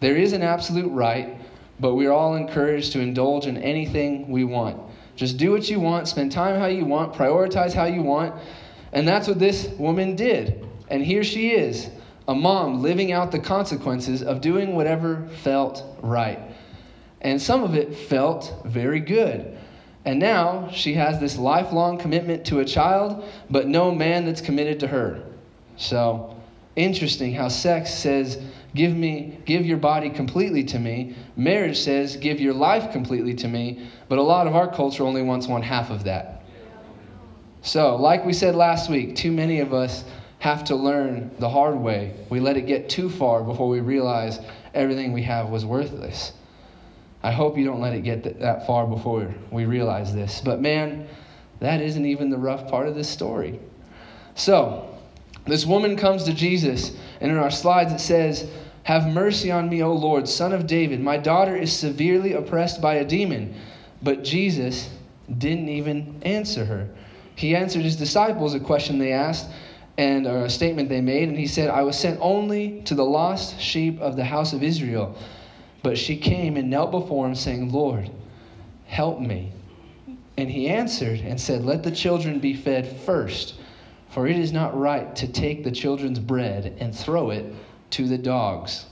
There 0.00 0.16
is 0.16 0.32
an 0.32 0.42
absolute 0.42 0.90
right, 0.90 1.40
but 1.78 1.94
we're 1.94 2.10
all 2.10 2.34
encouraged 2.34 2.92
to 2.92 3.00
indulge 3.00 3.46
in 3.46 3.56
anything 3.56 4.28
we 4.28 4.42
want. 4.42 4.82
Just 5.14 5.36
do 5.36 5.52
what 5.52 5.70
you 5.70 5.78
want, 5.78 6.08
spend 6.08 6.32
time 6.32 6.58
how 6.58 6.66
you 6.66 6.84
want, 6.84 7.14
prioritize 7.14 7.72
how 7.72 7.84
you 7.84 8.02
want. 8.02 8.34
And 8.92 9.06
that's 9.06 9.28
what 9.28 9.38
this 9.38 9.68
woman 9.78 10.16
did. 10.16 10.66
And 10.90 11.04
here 11.04 11.22
she 11.22 11.50
is, 11.50 11.88
a 12.26 12.34
mom 12.34 12.82
living 12.82 13.12
out 13.12 13.30
the 13.30 13.38
consequences 13.38 14.22
of 14.22 14.40
doing 14.40 14.74
whatever 14.74 15.28
felt 15.42 15.84
right. 16.02 16.40
And 17.20 17.40
some 17.40 17.62
of 17.62 17.76
it 17.76 17.94
felt 17.94 18.62
very 18.64 19.00
good. 19.00 19.56
And 20.04 20.18
now 20.18 20.68
she 20.72 20.94
has 20.94 21.20
this 21.20 21.38
lifelong 21.38 21.96
commitment 21.96 22.44
to 22.46 22.58
a 22.58 22.64
child, 22.64 23.24
but 23.50 23.68
no 23.68 23.94
man 23.94 24.24
that's 24.24 24.40
committed 24.40 24.80
to 24.80 24.88
her. 24.88 25.27
So, 25.78 26.36
interesting 26.74 27.32
how 27.32 27.48
sex 27.48 27.94
says, 27.94 28.42
give 28.74 28.94
me 28.94 29.38
give 29.46 29.64
your 29.64 29.78
body 29.78 30.10
completely 30.10 30.64
to 30.64 30.78
me. 30.78 31.14
Marriage 31.36 31.78
says, 31.78 32.16
give 32.16 32.40
your 32.40 32.52
life 32.52 32.90
completely 32.92 33.32
to 33.34 33.48
me, 33.48 33.88
but 34.08 34.18
a 34.18 34.22
lot 34.22 34.46
of 34.48 34.56
our 34.56 34.70
culture 34.70 35.04
only 35.04 35.22
wants 35.22 35.46
one 35.46 35.62
half 35.62 35.90
of 35.90 36.04
that. 36.04 36.42
So, 37.62 37.94
like 37.96 38.24
we 38.24 38.32
said 38.32 38.56
last 38.56 38.90
week, 38.90 39.14
too 39.14 39.30
many 39.30 39.60
of 39.60 39.72
us 39.72 40.04
have 40.40 40.64
to 40.64 40.76
learn 40.76 41.30
the 41.38 41.48
hard 41.48 41.76
way. 41.76 42.14
We 42.28 42.40
let 42.40 42.56
it 42.56 42.66
get 42.66 42.88
too 42.88 43.08
far 43.08 43.44
before 43.44 43.68
we 43.68 43.80
realize 43.80 44.40
everything 44.74 45.12
we 45.12 45.22
have 45.22 45.48
was 45.48 45.64
worthless. 45.64 46.32
I 47.22 47.30
hope 47.30 47.56
you 47.56 47.64
don't 47.64 47.80
let 47.80 47.94
it 47.94 48.02
get 48.02 48.40
that 48.40 48.66
far 48.66 48.86
before 48.86 49.32
we 49.52 49.64
realize 49.64 50.12
this. 50.12 50.40
But 50.40 50.60
man, 50.60 51.08
that 51.60 51.80
isn't 51.80 52.04
even 52.04 52.30
the 52.30 52.38
rough 52.38 52.68
part 52.68 52.88
of 52.88 52.96
this 52.96 53.08
story. 53.08 53.60
So, 54.34 54.97
this 55.48 55.64
woman 55.64 55.96
comes 55.96 56.24
to 56.24 56.34
Jesus, 56.34 56.92
and 57.20 57.30
in 57.30 57.38
our 57.38 57.50
slides 57.50 57.92
it 57.92 58.00
says, 58.00 58.50
Have 58.82 59.08
mercy 59.08 59.50
on 59.50 59.68
me, 59.68 59.82
O 59.82 59.92
Lord, 59.92 60.28
son 60.28 60.52
of 60.52 60.66
David. 60.66 61.00
My 61.00 61.16
daughter 61.16 61.56
is 61.56 61.72
severely 61.72 62.34
oppressed 62.34 62.80
by 62.82 62.94
a 62.96 63.04
demon. 63.04 63.54
But 64.02 64.24
Jesus 64.24 64.90
didn't 65.38 65.68
even 65.68 66.20
answer 66.22 66.64
her. 66.64 66.88
He 67.34 67.56
answered 67.56 67.82
his 67.82 67.96
disciples 67.96 68.54
a 68.54 68.60
question 68.60 68.98
they 68.98 69.12
asked 69.12 69.48
and 69.96 70.26
a 70.26 70.48
statement 70.48 70.88
they 70.88 71.00
made, 71.00 71.28
and 71.28 71.38
he 71.38 71.46
said, 71.46 71.70
I 71.70 71.82
was 71.82 71.98
sent 71.98 72.18
only 72.20 72.82
to 72.82 72.94
the 72.94 73.04
lost 73.04 73.60
sheep 73.60 74.00
of 74.00 74.16
the 74.16 74.24
house 74.24 74.52
of 74.52 74.62
Israel. 74.62 75.16
But 75.82 75.98
she 75.98 76.16
came 76.16 76.56
and 76.56 76.70
knelt 76.70 76.90
before 76.90 77.26
him, 77.26 77.34
saying, 77.34 77.72
Lord, 77.72 78.10
help 78.86 79.20
me. 79.20 79.52
And 80.36 80.50
he 80.50 80.68
answered 80.68 81.20
and 81.20 81.40
said, 81.40 81.64
Let 81.64 81.82
the 81.82 81.90
children 81.90 82.38
be 82.38 82.54
fed 82.54 82.86
first 82.86 83.54
for 84.10 84.26
it 84.26 84.38
is 84.38 84.52
not 84.52 84.78
right 84.78 85.14
to 85.16 85.28
take 85.28 85.64
the 85.64 85.70
children's 85.70 86.18
bread 86.18 86.76
and 86.80 86.94
throw 86.94 87.30
it 87.30 87.52
to 87.90 88.06
the 88.06 88.18
dogs. 88.18 88.86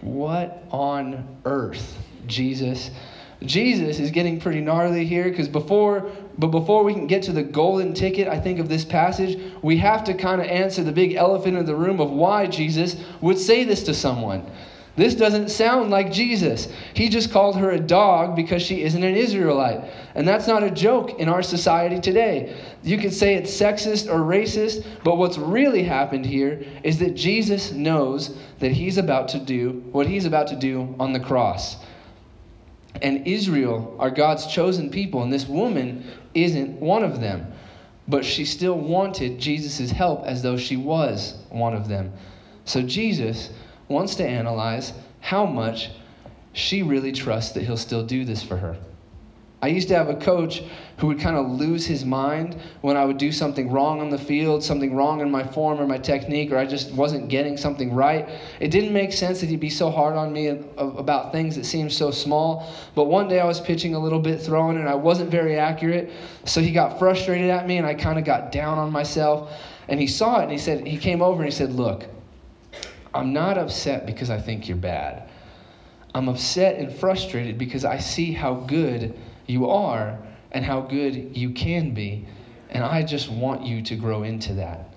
What 0.00 0.64
on 0.70 1.36
earth, 1.44 1.96
Jesus? 2.26 2.90
Jesus 3.42 4.00
is 4.00 4.10
getting 4.10 4.40
pretty 4.40 4.60
gnarly 4.60 5.04
here 5.04 5.30
because 5.30 5.48
before 5.48 6.10
but 6.38 6.48
before 6.48 6.84
we 6.84 6.94
can 6.94 7.08
get 7.08 7.22
to 7.24 7.32
the 7.32 7.42
golden 7.42 7.94
ticket, 7.94 8.28
I 8.28 8.38
think 8.38 8.60
of 8.60 8.68
this 8.68 8.84
passage, 8.84 9.40
we 9.60 9.76
have 9.78 10.04
to 10.04 10.14
kind 10.14 10.40
of 10.40 10.46
answer 10.46 10.84
the 10.84 10.92
big 10.92 11.14
elephant 11.14 11.56
in 11.56 11.66
the 11.66 11.74
room 11.74 12.00
of 12.00 12.10
why 12.10 12.46
Jesus 12.46 12.96
would 13.20 13.38
say 13.38 13.64
this 13.64 13.82
to 13.84 13.94
someone. 13.94 14.48
This 14.98 15.14
doesn't 15.14 15.50
sound 15.50 15.90
like 15.90 16.10
Jesus. 16.10 16.66
He 16.92 17.08
just 17.08 17.30
called 17.30 17.56
her 17.56 17.70
a 17.70 17.78
dog 17.78 18.34
because 18.34 18.62
she 18.62 18.82
isn't 18.82 19.04
an 19.04 19.14
Israelite. 19.14 19.88
And 20.16 20.26
that's 20.26 20.48
not 20.48 20.64
a 20.64 20.70
joke 20.72 21.20
in 21.20 21.28
our 21.28 21.40
society 21.40 22.00
today. 22.00 22.60
You 22.82 22.98
could 22.98 23.14
say 23.14 23.34
it's 23.34 23.56
sexist 23.56 24.12
or 24.12 24.18
racist, 24.18 24.84
but 25.04 25.16
what's 25.16 25.38
really 25.38 25.84
happened 25.84 26.26
here 26.26 26.64
is 26.82 26.98
that 26.98 27.14
Jesus 27.14 27.70
knows 27.70 28.36
that 28.58 28.72
he's 28.72 28.98
about 28.98 29.28
to 29.28 29.38
do 29.38 29.84
what 29.92 30.08
he's 30.08 30.24
about 30.24 30.48
to 30.48 30.56
do 30.56 30.92
on 30.98 31.12
the 31.12 31.20
cross. 31.20 31.76
And 33.00 33.24
Israel 33.24 33.94
are 34.00 34.10
God's 34.10 34.48
chosen 34.48 34.90
people, 34.90 35.22
and 35.22 35.32
this 35.32 35.46
woman 35.46 36.10
isn't 36.34 36.80
one 36.80 37.04
of 37.04 37.20
them. 37.20 37.46
But 38.08 38.24
she 38.24 38.44
still 38.44 38.76
wanted 38.76 39.38
Jesus' 39.38 39.92
help 39.92 40.24
as 40.24 40.42
though 40.42 40.56
she 40.56 40.76
was 40.76 41.36
one 41.50 41.76
of 41.76 41.86
them. 41.86 42.12
So 42.64 42.82
Jesus 42.82 43.50
wants 43.88 44.14
to 44.16 44.26
analyze 44.26 44.92
how 45.20 45.44
much 45.44 45.90
she 46.52 46.82
really 46.82 47.12
trusts 47.12 47.52
that 47.52 47.64
he'll 47.64 47.76
still 47.76 48.04
do 48.04 48.24
this 48.24 48.42
for 48.42 48.56
her. 48.56 48.76
I 49.60 49.66
used 49.68 49.88
to 49.88 49.96
have 49.96 50.08
a 50.08 50.14
coach 50.14 50.62
who 50.98 51.08
would 51.08 51.18
kind 51.18 51.36
of 51.36 51.50
lose 51.50 51.84
his 51.84 52.04
mind 52.04 52.56
when 52.80 52.96
I 52.96 53.04
would 53.04 53.18
do 53.18 53.32
something 53.32 53.72
wrong 53.72 54.00
on 54.00 54.08
the 54.08 54.18
field, 54.18 54.62
something 54.62 54.94
wrong 54.94 55.20
in 55.20 55.32
my 55.32 55.42
form 55.42 55.80
or 55.80 55.86
my 55.86 55.98
technique, 55.98 56.52
or 56.52 56.58
I 56.58 56.64
just 56.64 56.92
wasn't 56.92 57.28
getting 57.28 57.56
something 57.56 57.92
right. 57.92 58.28
It 58.60 58.70
didn't 58.70 58.92
make 58.92 59.12
sense 59.12 59.40
that 59.40 59.48
he'd 59.48 59.58
be 59.58 59.70
so 59.70 59.90
hard 59.90 60.14
on 60.14 60.32
me 60.32 60.62
about 60.76 61.32
things 61.32 61.56
that 61.56 61.64
seemed 61.64 61.92
so 61.92 62.12
small. 62.12 62.72
But 62.94 63.04
one 63.04 63.26
day 63.26 63.40
I 63.40 63.46
was 63.46 63.60
pitching 63.60 63.96
a 63.96 63.98
little 63.98 64.20
bit, 64.20 64.40
throwing, 64.40 64.76
and 64.76 64.88
I 64.88 64.94
wasn't 64.94 65.28
very 65.28 65.56
accurate. 65.56 66.10
So 66.44 66.60
he 66.60 66.70
got 66.70 66.96
frustrated 66.96 67.50
at 67.50 67.66
me, 67.66 67.78
and 67.78 67.86
I 67.86 67.94
kind 67.94 68.18
of 68.18 68.24
got 68.24 68.52
down 68.52 68.78
on 68.78 68.92
myself. 68.92 69.50
And 69.88 69.98
he 69.98 70.06
saw 70.06 70.38
it, 70.38 70.44
and 70.44 70.52
he 70.52 70.58
said, 70.58 70.86
he 70.86 70.96
came 70.96 71.20
over 71.20 71.42
and 71.42 71.52
he 71.52 71.56
said, 71.56 71.72
Look, 71.72 72.06
I'm 73.14 73.32
not 73.32 73.58
upset 73.58 74.06
because 74.06 74.30
I 74.30 74.40
think 74.40 74.68
you're 74.68 74.76
bad. 74.76 75.28
I'm 76.14 76.28
upset 76.28 76.76
and 76.76 76.92
frustrated 76.92 77.58
because 77.58 77.84
I 77.84 77.98
see 77.98 78.32
how 78.32 78.54
good 78.54 79.18
you 79.46 79.70
are 79.70 80.18
and 80.52 80.64
how 80.64 80.80
good 80.80 81.36
you 81.36 81.50
can 81.50 81.94
be. 81.94 82.26
And 82.70 82.84
I 82.84 83.02
just 83.02 83.30
want 83.30 83.62
you 83.62 83.82
to 83.82 83.96
grow 83.96 84.22
into 84.22 84.54
that. 84.54 84.90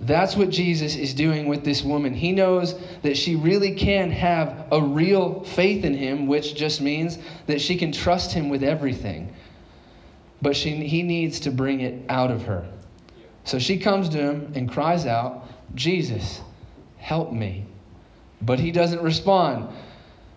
That's 0.00 0.34
what 0.34 0.48
Jesus 0.48 0.96
is 0.96 1.12
doing 1.12 1.46
with 1.46 1.62
this 1.62 1.82
woman. 1.82 2.14
He 2.14 2.32
knows 2.32 2.74
that 3.02 3.16
she 3.16 3.36
really 3.36 3.74
can 3.74 4.10
have 4.10 4.66
a 4.72 4.82
real 4.82 5.44
faith 5.44 5.84
in 5.84 5.94
him, 5.94 6.26
which 6.26 6.54
just 6.54 6.80
means 6.80 7.18
that 7.46 7.60
she 7.60 7.76
can 7.76 7.92
trust 7.92 8.32
him 8.32 8.48
with 8.48 8.62
everything. 8.62 9.34
But 10.40 10.56
she, 10.56 10.70
he 10.76 11.02
needs 11.02 11.40
to 11.40 11.50
bring 11.50 11.80
it 11.80 12.02
out 12.08 12.30
of 12.30 12.44
her. 12.44 12.66
So 13.44 13.58
she 13.58 13.78
comes 13.78 14.08
to 14.10 14.18
him 14.18 14.52
and 14.54 14.70
cries 14.70 15.04
out, 15.04 15.46
Jesus, 15.74 16.40
help 17.00 17.32
me. 17.32 17.66
But 18.40 18.60
he 18.60 18.70
doesn't 18.70 19.02
respond. 19.02 19.68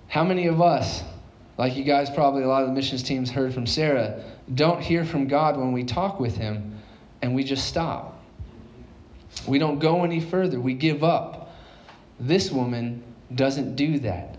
How 0.08 0.24
many 0.24 0.48
of 0.48 0.62
us 0.62 1.04
like 1.58 1.76
you 1.76 1.84
guys 1.84 2.10
probably, 2.10 2.44
a 2.44 2.48
lot 2.48 2.64
of 2.64 2.70
the 2.70 2.74
missions 2.74 3.04
teams 3.04 3.30
heard 3.30 3.54
from 3.54 3.68
Sarah, 3.68 4.24
don't 4.56 4.82
hear 4.82 5.06
from 5.06 5.28
God 5.28 5.58
when 5.58 5.72
we 5.72 5.84
talk 5.84 6.20
with 6.20 6.36
Him 6.36 6.80
and 7.22 7.36
we 7.36 7.44
just 7.44 7.68
stop. 7.68 8.20
We 9.48 9.60
don't 9.60 9.80
go 9.80 10.04
any 10.04 10.20
further, 10.20 10.60
we 10.60 10.74
give 10.74 11.04
up. 11.04 11.54
This 12.20 12.52
woman 12.52 13.04
doesn't 13.36 13.76
do 13.76 14.00
that. 14.00 14.38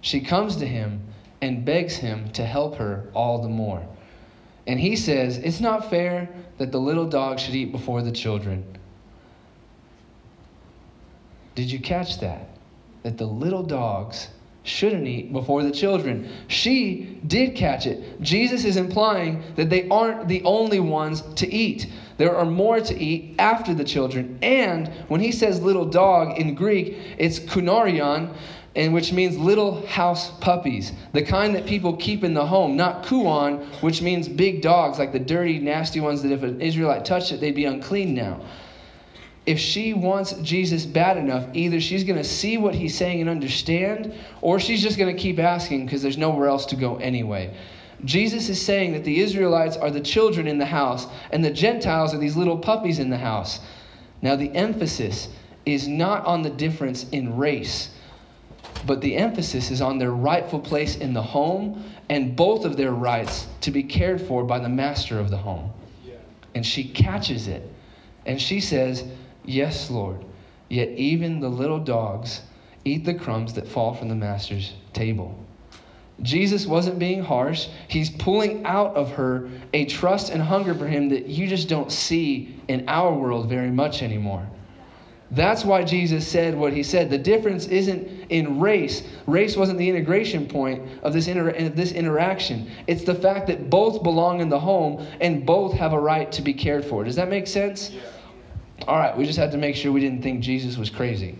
She 0.00 0.20
comes 0.20 0.56
to 0.56 0.66
Him 0.66 1.02
and 1.42 1.64
begs 1.64 1.96
Him 1.96 2.30
to 2.32 2.44
help 2.44 2.76
her 2.76 3.10
all 3.14 3.42
the 3.42 3.48
more. 3.48 3.86
And 4.66 4.80
He 4.80 4.96
says, 4.96 5.38
It's 5.38 5.60
not 5.60 5.90
fair 5.90 6.28
that 6.56 6.72
the 6.72 6.80
little 6.80 7.06
dog 7.06 7.38
should 7.38 7.54
eat 7.54 7.70
before 7.70 8.02
the 8.02 8.12
children. 8.12 8.64
Did 11.60 11.70
you 11.70 11.78
catch 11.78 12.20
that? 12.20 12.48
That 13.02 13.18
the 13.18 13.26
little 13.26 13.62
dogs 13.62 14.28
shouldn't 14.62 15.06
eat 15.06 15.30
before 15.30 15.62
the 15.62 15.70
children. 15.70 16.26
She 16.48 17.20
did 17.26 17.54
catch 17.54 17.86
it. 17.86 18.22
Jesus 18.22 18.64
is 18.64 18.78
implying 18.78 19.42
that 19.56 19.68
they 19.68 19.86
aren't 19.90 20.26
the 20.26 20.42
only 20.44 20.80
ones 20.80 21.20
to 21.34 21.52
eat. 21.52 21.86
There 22.16 22.34
are 22.34 22.46
more 22.46 22.80
to 22.80 22.98
eat 22.98 23.34
after 23.38 23.74
the 23.74 23.84
children. 23.84 24.38
And 24.40 24.88
when 25.08 25.20
he 25.20 25.32
says 25.32 25.60
little 25.60 25.84
dog 25.84 26.38
in 26.38 26.54
Greek, 26.54 26.96
it's 27.18 27.38
kunarion, 27.38 28.34
and 28.74 28.94
which 28.94 29.12
means 29.12 29.36
little 29.36 29.86
house 29.86 30.30
puppies, 30.40 30.92
the 31.12 31.22
kind 31.22 31.54
that 31.56 31.66
people 31.66 31.94
keep 31.94 32.24
in 32.24 32.32
the 32.32 32.46
home, 32.46 32.74
not 32.74 33.04
kuon, 33.04 33.66
which 33.82 34.00
means 34.00 34.30
big 34.30 34.62
dogs, 34.62 34.98
like 34.98 35.12
the 35.12 35.18
dirty, 35.18 35.58
nasty 35.58 36.00
ones 36.00 36.22
that 36.22 36.32
if 36.32 36.42
an 36.42 36.62
Israelite 36.62 37.04
touched 37.04 37.32
it, 37.32 37.40
they'd 37.40 37.54
be 37.54 37.66
unclean 37.66 38.14
now 38.14 38.40
if 39.46 39.58
she 39.58 39.94
wants 39.94 40.32
Jesus 40.42 40.84
bad 40.84 41.16
enough, 41.16 41.46
either 41.54 41.80
she's 41.80 42.04
going 42.04 42.18
to 42.18 42.24
see 42.24 42.58
what 42.58 42.74
he's 42.74 42.96
saying 42.96 43.20
and 43.20 43.30
understand, 43.30 44.14
or 44.42 44.60
she's 44.60 44.82
just 44.82 44.98
going 44.98 45.14
to 45.14 45.20
keep 45.20 45.38
asking 45.38 45.86
because 45.86 46.02
there's 46.02 46.18
nowhere 46.18 46.48
else 46.48 46.66
to 46.66 46.76
go 46.76 46.96
anyway. 46.96 47.54
Jesus 48.04 48.48
is 48.48 48.60
saying 48.60 48.92
that 48.92 49.04
the 49.04 49.20
Israelites 49.20 49.76
are 49.76 49.90
the 49.90 50.00
children 50.00 50.46
in 50.46 50.58
the 50.58 50.66
house, 50.66 51.06
and 51.32 51.44
the 51.44 51.50
Gentiles 51.50 52.14
are 52.14 52.18
these 52.18 52.36
little 52.36 52.58
puppies 52.58 52.98
in 52.98 53.10
the 53.10 53.18
house. 53.18 53.60
Now, 54.22 54.36
the 54.36 54.54
emphasis 54.54 55.28
is 55.66 55.88
not 55.88 56.24
on 56.24 56.42
the 56.42 56.50
difference 56.50 57.06
in 57.10 57.36
race, 57.36 57.90
but 58.86 59.00
the 59.00 59.16
emphasis 59.16 59.70
is 59.70 59.80
on 59.80 59.98
their 59.98 60.12
rightful 60.12 60.60
place 60.60 60.96
in 60.96 61.12
the 61.12 61.22
home 61.22 61.84
and 62.08 62.34
both 62.34 62.64
of 62.64 62.76
their 62.76 62.92
rights 62.92 63.46
to 63.60 63.70
be 63.70 63.82
cared 63.82 64.20
for 64.20 64.44
by 64.44 64.58
the 64.58 64.68
master 64.68 65.18
of 65.18 65.30
the 65.30 65.36
home. 65.36 65.70
And 66.54 66.66
she 66.66 66.84
catches 66.84 67.46
it. 67.46 67.70
And 68.26 68.40
she 68.40 68.60
says, 68.60 69.04
Yes, 69.44 69.90
Lord. 69.90 70.24
Yet 70.68 70.90
even 70.90 71.40
the 71.40 71.48
little 71.48 71.80
dogs 71.80 72.42
eat 72.84 73.04
the 73.04 73.14
crumbs 73.14 73.52
that 73.54 73.68
fall 73.68 73.94
from 73.94 74.08
the 74.08 74.14
master's 74.14 74.72
table. 74.92 75.36
Jesus 76.22 76.66
wasn't 76.66 76.98
being 76.98 77.22
harsh. 77.22 77.68
He's 77.88 78.10
pulling 78.10 78.64
out 78.66 78.94
of 78.94 79.10
her 79.12 79.48
a 79.72 79.86
trust 79.86 80.30
and 80.30 80.42
hunger 80.42 80.74
for 80.74 80.86
him 80.86 81.08
that 81.08 81.26
you 81.26 81.46
just 81.46 81.68
don't 81.68 81.90
see 81.90 82.60
in 82.68 82.88
our 82.88 83.12
world 83.12 83.48
very 83.48 83.70
much 83.70 84.02
anymore. 84.02 84.46
That's 85.32 85.64
why 85.64 85.84
Jesus 85.84 86.26
said 86.26 86.56
what 86.56 86.72
he 86.72 86.82
said. 86.82 87.08
The 87.08 87.18
difference 87.18 87.68
isn't 87.68 88.06
in 88.30 88.58
race. 88.58 89.04
Race 89.26 89.56
wasn't 89.56 89.78
the 89.78 89.88
integration 89.88 90.46
point 90.46 90.82
of 91.02 91.12
this, 91.12 91.28
inter- 91.28 91.50
of 91.50 91.76
this 91.76 91.92
interaction. 91.92 92.68
It's 92.88 93.04
the 93.04 93.14
fact 93.14 93.46
that 93.46 93.70
both 93.70 94.02
belong 94.02 94.40
in 94.40 94.48
the 94.48 94.58
home 94.58 95.06
and 95.20 95.46
both 95.46 95.72
have 95.74 95.92
a 95.92 96.00
right 96.00 96.30
to 96.32 96.42
be 96.42 96.52
cared 96.52 96.84
for. 96.84 97.04
Does 97.04 97.16
that 97.16 97.28
make 97.28 97.46
sense? 97.46 97.90
Yeah. 97.90 98.00
All 98.90 98.98
right, 98.98 99.16
we 99.16 99.24
just 99.24 99.38
had 99.38 99.52
to 99.52 99.56
make 99.56 99.76
sure 99.76 99.92
we 99.92 100.00
didn't 100.00 100.20
think 100.20 100.40
Jesus 100.40 100.76
was 100.76 100.90
crazy. 100.90 101.38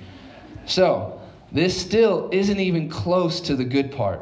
So, 0.67 1.21
this 1.51 1.77
still 1.77 2.29
isn't 2.31 2.61
even 2.61 2.89
close 2.89 3.41
to 3.41 3.57
the 3.57 3.65
good 3.65 3.91
part. 3.91 4.21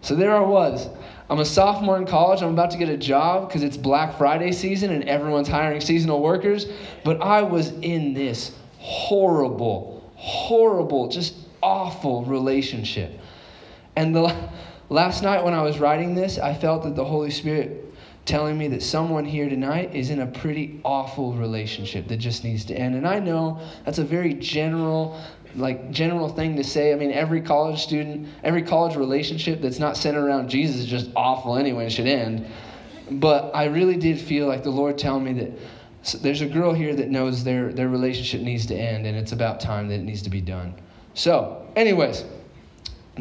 So, 0.00 0.14
there 0.14 0.34
I 0.34 0.40
was. 0.40 0.88
I'm 1.28 1.40
a 1.40 1.44
sophomore 1.44 1.98
in 1.98 2.06
college. 2.06 2.40
I'm 2.40 2.54
about 2.54 2.70
to 2.70 2.78
get 2.78 2.88
a 2.88 2.96
job 2.96 3.48
because 3.48 3.62
it's 3.62 3.76
Black 3.76 4.16
Friday 4.16 4.52
season 4.52 4.92
and 4.92 5.04
everyone's 5.04 5.46
hiring 5.46 5.82
seasonal 5.82 6.22
workers. 6.22 6.68
But 7.04 7.20
I 7.20 7.42
was 7.42 7.72
in 7.82 8.14
this 8.14 8.52
horrible, 8.78 10.10
horrible, 10.14 11.08
just 11.08 11.34
awful 11.62 12.24
relationship. 12.24 13.12
And 13.94 14.16
the 14.16 14.34
last 14.88 15.22
night 15.22 15.44
when 15.44 15.52
I 15.52 15.60
was 15.60 15.80
writing 15.80 16.14
this, 16.14 16.38
I 16.38 16.54
felt 16.54 16.84
that 16.84 16.96
the 16.96 17.04
Holy 17.04 17.30
Spirit 17.30 17.87
telling 18.28 18.58
me 18.58 18.68
that 18.68 18.82
someone 18.82 19.24
here 19.24 19.48
tonight 19.48 19.94
is 19.94 20.10
in 20.10 20.20
a 20.20 20.26
pretty 20.26 20.80
awful 20.84 21.32
relationship 21.32 22.06
that 22.08 22.18
just 22.18 22.44
needs 22.44 22.62
to 22.66 22.74
end. 22.74 22.94
And 22.94 23.08
I 23.08 23.18
know 23.18 23.58
that's 23.86 23.98
a 23.98 24.04
very 24.04 24.34
general 24.34 25.18
like 25.56 25.90
general 25.90 26.28
thing 26.28 26.54
to 26.56 26.62
say. 26.62 26.92
I 26.92 26.96
mean, 26.96 27.10
every 27.10 27.40
college 27.40 27.80
student, 27.82 28.28
every 28.44 28.62
college 28.62 28.96
relationship 28.96 29.62
that's 29.62 29.78
not 29.78 29.96
centered 29.96 30.26
around 30.26 30.50
Jesus 30.50 30.76
is 30.76 30.86
just 30.86 31.10
awful 31.16 31.56
anyway 31.56 31.84
and 31.84 31.92
should 31.92 32.06
end. 32.06 32.46
But 33.10 33.50
I 33.54 33.64
really 33.64 33.96
did 33.96 34.20
feel 34.20 34.46
like 34.46 34.62
the 34.62 34.70
Lord 34.70 34.98
telling 34.98 35.24
me 35.24 35.32
that 35.40 35.52
so 36.02 36.18
there's 36.18 36.42
a 36.42 36.46
girl 36.46 36.74
here 36.74 36.94
that 36.94 37.08
knows 37.08 37.42
their 37.42 37.72
their 37.72 37.88
relationship 37.88 38.42
needs 38.42 38.66
to 38.66 38.74
end 38.74 39.06
and 39.06 39.16
it's 39.16 39.32
about 39.32 39.58
time 39.58 39.88
that 39.88 39.94
it 39.94 40.04
needs 40.04 40.20
to 40.22 40.30
be 40.30 40.42
done. 40.42 40.74
So, 41.14 41.66
anyways, 41.76 42.24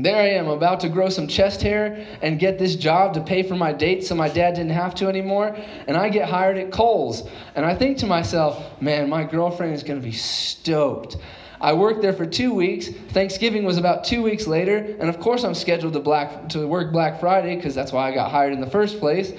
there 0.04 0.22
I 0.22 0.30
am, 0.30 0.48
about 0.48 0.80
to 0.82 0.90
grow 0.90 1.10
some 1.10 1.28
chest 1.28 1.62
hair 1.62 2.06
and 2.22 2.40
get 2.40 2.60
this 2.60 2.76
job 2.76 3.14
to 3.16 3.22
pay 3.22 3.44
for 3.44 3.56
my 3.56 3.74
date 3.74 4.04
so 4.04 4.16
my 4.16 4.30
dad 4.30 4.56
didn't 4.56 4.72
have 4.72 4.94
to 4.96 5.08
anymore. 5.08 5.56
And 5.88 5.98
I 5.98 6.10
get 6.10 6.30
hired 6.30 6.58
at 6.58 6.72
Kohl's. 6.72 7.28
And 7.56 7.66
I 7.66 7.76
think 7.76 7.98
to 8.00 8.06
myself, 8.06 8.82
man, 8.82 9.10
my 9.10 9.24
girlfriend 9.24 9.74
is 9.74 9.84
going 9.84 10.00
to 10.00 10.06
be 10.06 10.14
stoked. 10.14 11.18
I 11.60 11.74
worked 11.74 12.02
there 12.02 12.14
for 12.14 12.26
two 12.26 12.54
weeks. 12.54 12.90
Thanksgiving 13.10 13.64
was 13.64 13.78
about 13.78 14.04
two 14.04 14.22
weeks 14.22 14.46
later. 14.46 14.78
And 15.00 15.10
of 15.10 15.20
course, 15.20 15.44
I'm 15.44 15.56
scheduled 15.56 15.94
to, 15.94 16.00
black, 16.00 16.50
to 16.50 16.68
work 16.68 16.92
Black 16.92 17.20
Friday 17.20 17.56
because 17.56 17.74
that's 17.74 17.92
why 17.92 18.10
I 18.10 18.14
got 18.14 18.30
hired 18.30 18.54
in 18.54 18.62
the 18.62 18.70
first 18.70 19.00
place. 19.00 19.34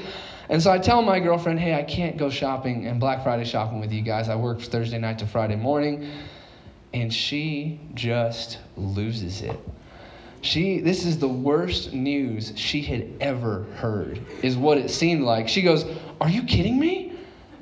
And 0.49 0.63
so 0.63 0.73
I 0.73 0.79
tell 0.79 1.03
my 1.03 1.21
girlfriend, 1.21 1.61
hey, 1.61 1.75
I 1.75 1.83
can't 1.83 2.17
go 2.17 2.31
shopping 2.31 2.87
and 2.87 2.99
Black 2.99 3.23
Friday 3.23 3.45
shopping 3.45 3.81
with 3.81 3.93
you 3.93 4.03
guys. 4.03 4.29
I 4.29 4.35
work 4.35 4.61
Thursday 4.61 4.99
night 4.99 5.19
to 5.19 5.27
Friday 5.27 5.57
morning. 5.57 6.11
And 6.95 7.13
she 7.13 7.81
just 7.95 8.59
loses 8.77 9.43
it. 9.43 9.59
She, 10.41 10.81
this 10.81 11.05
is 11.05 11.19
the 11.19 11.29
worst 11.29 11.93
news 11.93 12.53
she 12.57 12.81
had 12.81 13.09
ever 13.21 13.65
heard, 13.77 14.21
is 14.43 14.57
what 14.57 14.79
it 14.79 14.91
seemed 14.91 15.25
like. 15.25 15.49
She 15.49 15.63
goes, 15.63 15.85
Are 16.21 16.31
you 16.31 16.43
kidding 16.45 16.79
me? 16.79 17.13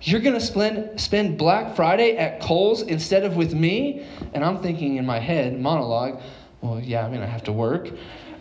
You're 0.02 0.20
going 0.20 0.34
to 0.34 0.40
spend, 0.40 1.00
spend 1.00 1.38
Black 1.38 1.74
Friday 1.74 2.16
at 2.16 2.40
Kohl's 2.40 2.82
instead 2.82 3.24
of 3.24 3.36
with 3.36 3.54
me? 3.54 4.06
And 4.34 4.44
I'm 4.44 4.62
thinking 4.62 4.96
in 4.96 5.06
my 5.06 5.18
head, 5.18 5.58
monologue, 5.58 6.20
Well, 6.60 6.78
yeah, 6.80 7.06
I 7.06 7.10
mean, 7.10 7.22
I 7.22 7.26
have 7.26 7.44
to 7.44 7.52
work. 7.52 7.90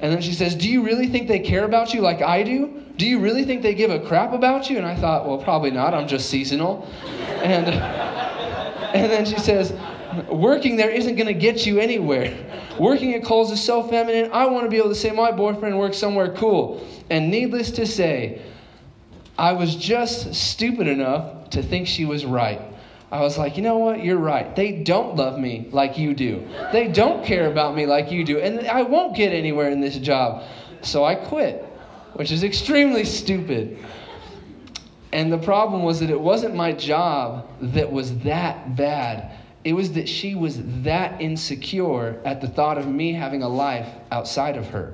And 0.02 0.12
then 0.12 0.22
she 0.22 0.34
says, 0.34 0.54
Do 0.54 0.70
you 0.70 0.84
really 0.84 1.08
think 1.08 1.30
they 1.30 1.40
care 1.40 1.64
about 1.64 1.94
you 1.94 2.02
like 2.02 2.22
I 2.22 2.44
do? 2.44 2.82
Do 2.98 3.08
you 3.08 3.20
really 3.20 3.46
think 3.46 3.62
they 3.62 3.74
give 3.74 3.90
a 3.90 4.00
crap 4.00 4.34
about 4.34 4.70
you? 4.70 4.78
And 4.78 4.86
I 4.86 4.96
thought, 4.96 5.26
Well, 5.26 5.38
probably 5.38 5.72
not. 5.72 5.94
I'm 5.94 6.08
just 6.08 6.30
seasonal. 6.30 6.86
And, 7.42 7.68
and 8.94 9.10
then 9.10 9.26
she 9.26 9.40
says, 9.40 9.74
Working 10.30 10.76
there 10.76 10.90
isn't 10.90 11.16
going 11.16 11.28
to 11.28 11.34
get 11.34 11.66
you 11.66 11.80
anywhere. 11.80 12.36
Working 12.80 13.14
at 13.16 13.24
Kohl's 13.24 13.52
is 13.52 13.64
so 13.64 13.84
feminine. 13.84 14.32
I 14.32 14.46
want 14.46 14.66
to 14.66 14.70
be 14.70 14.78
able 14.78 14.90
to 14.90 14.96
say 14.96 15.12
my 15.12 15.32
boyfriend 15.32 15.78
works 15.78 15.98
somewhere 15.98 16.34
cool. 16.34 16.86
And 17.10 17.30
needless 17.30 17.72
to 17.72 17.86
say, 17.86 18.42
I 19.38 19.52
was 19.54 19.76
just 19.76 20.34
stupid 20.34 20.88
enough 20.88 21.50
to 21.52 21.62
think 21.62 21.88
she 21.88 22.06
was 22.06 22.26
right. 22.26 22.62
I 23.12 23.22
was 23.22 23.38
like, 23.38 23.56
you 23.56 23.64
know 23.64 23.78
what? 23.78 24.04
You're 24.04 24.18
right. 24.18 24.56
They 24.56 24.84
don't 24.84 25.16
love 25.16 25.40
me 25.40 25.70
like 25.72 25.98
you 25.98 26.14
do. 26.14 26.48
They 26.72 26.88
don't 26.88 27.24
care 27.24 27.52
about 27.52 27.76
me 27.76 27.86
like 27.86 28.12
you 28.12 28.26
do. 28.26 28.40
And 28.40 28.68
I 28.68 28.82
won't 28.82 29.16
get 29.16 29.32
anywhere 29.32 29.70
in 29.70 29.80
this 29.80 29.98
job. 29.98 30.44
So 30.82 31.04
I 31.04 31.16
quit. 31.16 31.64
which 32.16 32.32
is 32.32 32.44
extremely 32.44 33.04
stupid. 33.04 33.78
And 35.12 35.32
the 35.32 35.38
problem 35.38 35.84
was 35.84 36.00
that 36.00 36.10
it 36.10 36.20
wasn't 36.20 36.56
my 36.56 36.72
job 36.72 37.48
that 37.62 37.92
was 37.92 38.18
that 38.20 38.76
bad. 38.76 39.32
It 39.66 39.74
was 39.74 39.94
that 39.94 40.08
she 40.08 40.36
was 40.36 40.62
that 40.84 41.20
insecure 41.20 42.22
at 42.24 42.40
the 42.40 42.48
thought 42.48 42.78
of 42.78 42.88
me 42.88 43.14
having 43.14 43.42
a 43.42 43.50
life 43.50 43.90
outside 44.12 44.58
of 44.58 44.68
her. 44.70 44.94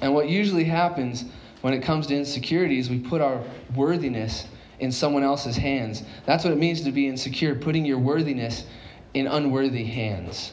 And 0.00 0.14
what 0.14 0.28
usually 0.28 0.64
happens 0.64 1.26
when 1.60 1.74
it 1.74 1.82
comes 1.82 2.06
to 2.06 2.16
insecurities, 2.16 2.88
we 2.88 2.98
put 2.98 3.20
our 3.20 3.44
worthiness 3.74 4.46
in 4.78 4.90
someone 4.90 5.22
else's 5.22 5.56
hands. 5.56 6.02
That's 6.24 6.44
what 6.44 6.52
it 6.54 6.58
means 6.58 6.80
to 6.82 6.92
be 6.92 7.06
insecure, 7.08 7.54
putting 7.54 7.84
your 7.84 7.98
worthiness 7.98 8.64
in 9.12 9.26
unworthy 9.26 9.84
hands. 9.84 10.52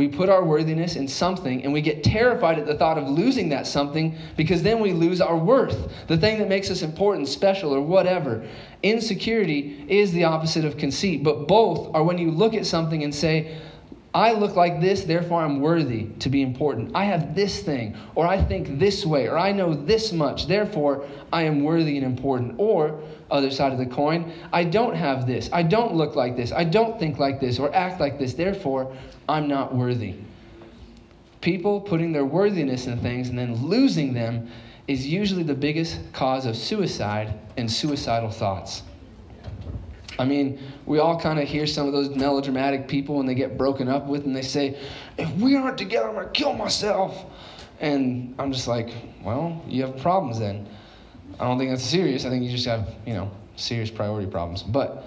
We 0.00 0.08
put 0.08 0.30
our 0.30 0.42
worthiness 0.42 0.96
in 0.96 1.06
something 1.06 1.62
and 1.62 1.74
we 1.74 1.82
get 1.82 2.02
terrified 2.02 2.58
at 2.58 2.64
the 2.64 2.74
thought 2.74 2.96
of 2.96 3.06
losing 3.06 3.50
that 3.50 3.66
something 3.66 4.16
because 4.34 4.62
then 4.62 4.80
we 4.80 4.94
lose 4.94 5.20
our 5.20 5.36
worth, 5.36 5.92
the 6.06 6.16
thing 6.16 6.38
that 6.38 6.48
makes 6.48 6.70
us 6.70 6.80
important, 6.80 7.28
special, 7.28 7.74
or 7.74 7.82
whatever. 7.82 8.42
Insecurity 8.82 9.84
is 9.88 10.10
the 10.12 10.24
opposite 10.24 10.64
of 10.64 10.78
conceit, 10.78 11.22
but 11.22 11.46
both 11.46 11.94
are 11.94 12.02
when 12.02 12.16
you 12.16 12.30
look 12.30 12.54
at 12.54 12.64
something 12.64 13.04
and 13.04 13.14
say, 13.14 13.58
I 14.12 14.32
look 14.32 14.56
like 14.56 14.80
this, 14.80 15.04
therefore 15.04 15.42
I'm 15.42 15.60
worthy 15.60 16.06
to 16.18 16.28
be 16.28 16.42
important. 16.42 16.90
I 16.96 17.04
have 17.04 17.34
this 17.36 17.62
thing, 17.62 17.96
or 18.16 18.26
I 18.26 18.42
think 18.42 18.80
this 18.80 19.06
way, 19.06 19.28
or 19.28 19.38
I 19.38 19.52
know 19.52 19.72
this 19.72 20.12
much, 20.12 20.48
therefore 20.48 21.06
I 21.32 21.42
am 21.44 21.62
worthy 21.62 21.96
and 21.96 22.04
important. 22.04 22.54
Or, 22.58 23.00
other 23.30 23.52
side 23.52 23.72
of 23.72 23.78
the 23.78 23.86
coin, 23.86 24.32
I 24.52 24.64
don't 24.64 24.96
have 24.96 25.28
this, 25.28 25.48
I 25.52 25.62
don't 25.62 25.94
look 25.94 26.16
like 26.16 26.36
this, 26.36 26.50
I 26.50 26.64
don't 26.64 26.98
think 26.98 27.18
like 27.18 27.40
this, 27.40 27.60
or 27.60 27.72
act 27.72 28.00
like 28.00 28.18
this, 28.18 28.34
therefore 28.34 28.92
I'm 29.28 29.46
not 29.46 29.72
worthy. 29.72 30.16
People 31.40 31.80
putting 31.80 32.12
their 32.12 32.24
worthiness 32.24 32.88
in 32.88 32.98
things 32.98 33.28
and 33.28 33.38
then 33.38 33.54
losing 33.64 34.12
them 34.12 34.50
is 34.88 35.06
usually 35.06 35.44
the 35.44 35.54
biggest 35.54 36.00
cause 36.12 36.46
of 36.46 36.56
suicide 36.56 37.38
and 37.56 37.70
suicidal 37.70 38.30
thoughts. 38.30 38.82
I 40.18 40.24
mean, 40.24 40.60
we 40.86 40.98
all 40.98 41.18
kind 41.18 41.38
of 41.38 41.48
hear 41.48 41.66
some 41.66 41.86
of 41.86 41.92
those 41.92 42.10
melodramatic 42.10 42.88
people 42.88 43.16
when 43.16 43.26
they 43.26 43.34
get 43.34 43.56
broken 43.56 43.88
up 43.88 44.06
with 44.06 44.24
and 44.26 44.34
they 44.34 44.42
say, 44.42 44.78
if 45.18 45.30
we 45.36 45.56
aren't 45.56 45.78
together, 45.78 46.08
I'm 46.08 46.14
going 46.14 46.26
to 46.26 46.32
kill 46.32 46.52
myself. 46.52 47.26
And 47.80 48.34
I'm 48.38 48.52
just 48.52 48.68
like, 48.68 48.92
well, 49.22 49.62
you 49.66 49.82
have 49.82 49.96
problems 49.98 50.38
then. 50.38 50.68
I 51.38 51.44
don't 51.44 51.58
think 51.58 51.70
that's 51.70 51.84
serious. 51.84 52.26
I 52.26 52.28
think 52.28 52.44
you 52.44 52.50
just 52.50 52.66
have, 52.66 52.94
you 53.06 53.14
know, 53.14 53.30
serious 53.56 53.90
priority 53.90 54.30
problems. 54.30 54.62
But, 54.62 55.04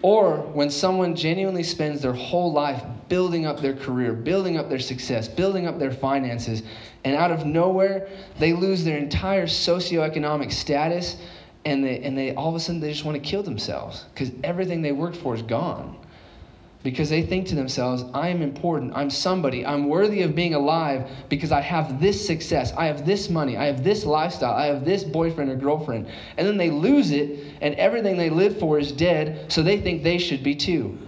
or 0.00 0.38
when 0.38 0.70
someone 0.70 1.14
genuinely 1.14 1.62
spends 1.62 2.00
their 2.00 2.14
whole 2.14 2.52
life 2.52 2.82
building 3.08 3.44
up 3.44 3.60
their 3.60 3.74
career, 3.74 4.14
building 4.14 4.56
up 4.56 4.68
their 4.70 4.78
success, 4.78 5.28
building 5.28 5.66
up 5.66 5.78
their 5.78 5.90
finances, 5.92 6.62
and 7.04 7.14
out 7.14 7.30
of 7.30 7.44
nowhere, 7.44 8.08
they 8.38 8.54
lose 8.54 8.84
their 8.84 8.96
entire 8.96 9.46
socioeconomic 9.46 10.52
status 10.52 11.16
and 11.64 11.84
they 11.84 12.00
and 12.00 12.16
they 12.16 12.34
all 12.34 12.48
of 12.50 12.54
a 12.54 12.60
sudden 12.60 12.80
they 12.80 12.90
just 12.90 13.04
want 13.04 13.22
to 13.22 13.30
kill 13.30 13.42
themselves 13.42 14.04
because 14.12 14.30
everything 14.42 14.82
they 14.82 14.92
worked 14.92 15.16
for 15.16 15.34
is 15.34 15.42
gone. 15.42 15.98
Because 16.82 17.08
they 17.08 17.22
think 17.22 17.46
to 17.46 17.54
themselves 17.54 18.04
i 18.12 18.28
am 18.28 18.42
important 18.42 18.92
i'm 18.94 19.08
somebody 19.08 19.64
i'm 19.64 19.88
worthy 19.88 20.20
of 20.20 20.34
being 20.34 20.52
alive 20.52 21.10
because 21.30 21.50
i 21.50 21.62
have 21.62 21.98
this 21.98 22.26
success 22.26 22.74
i 22.74 22.84
have 22.84 23.06
this 23.06 23.30
money 23.30 23.56
i 23.56 23.64
have 23.64 23.82
this 23.82 24.04
lifestyle 24.04 24.52
i 24.52 24.66
have 24.66 24.84
this 24.84 25.02
boyfriend 25.02 25.50
or 25.50 25.56
girlfriend. 25.56 26.06
And 26.36 26.46
then 26.46 26.58
they 26.58 26.68
lose 26.68 27.10
it 27.10 27.38
and 27.62 27.74
everything 27.76 28.18
they 28.18 28.28
lived 28.28 28.60
for 28.60 28.78
is 28.78 28.92
dead 28.92 29.50
so 29.50 29.62
they 29.62 29.80
think 29.80 30.02
they 30.02 30.18
should 30.18 30.42
be 30.42 30.54
too. 30.54 30.98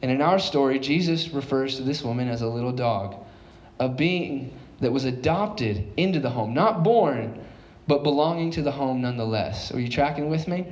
And 0.00 0.12
in 0.12 0.22
our 0.22 0.38
story 0.38 0.78
jesus 0.78 1.30
refers 1.30 1.76
to 1.78 1.82
this 1.82 2.04
woman 2.04 2.28
as 2.28 2.42
a 2.42 2.48
little 2.48 2.72
dog 2.72 3.16
a 3.80 3.88
being 3.88 4.56
that 4.78 4.92
was 4.92 5.06
adopted 5.06 5.84
into 5.96 6.20
the 6.20 6.30
home 6.30 6.54
not 6.54 6.84
born 6.84 7.44
but 7.86 8.02
belonging 8.02 8.50
to 8.52 8.62
the 8.62 8.72
home 8.72 9.00
nonetheless. 9.00 9.72
Are 9.72 9.80
you 9.80 9.88
tracking 9.88 10.30
with 10.30 10.48
me? 10.48 10.66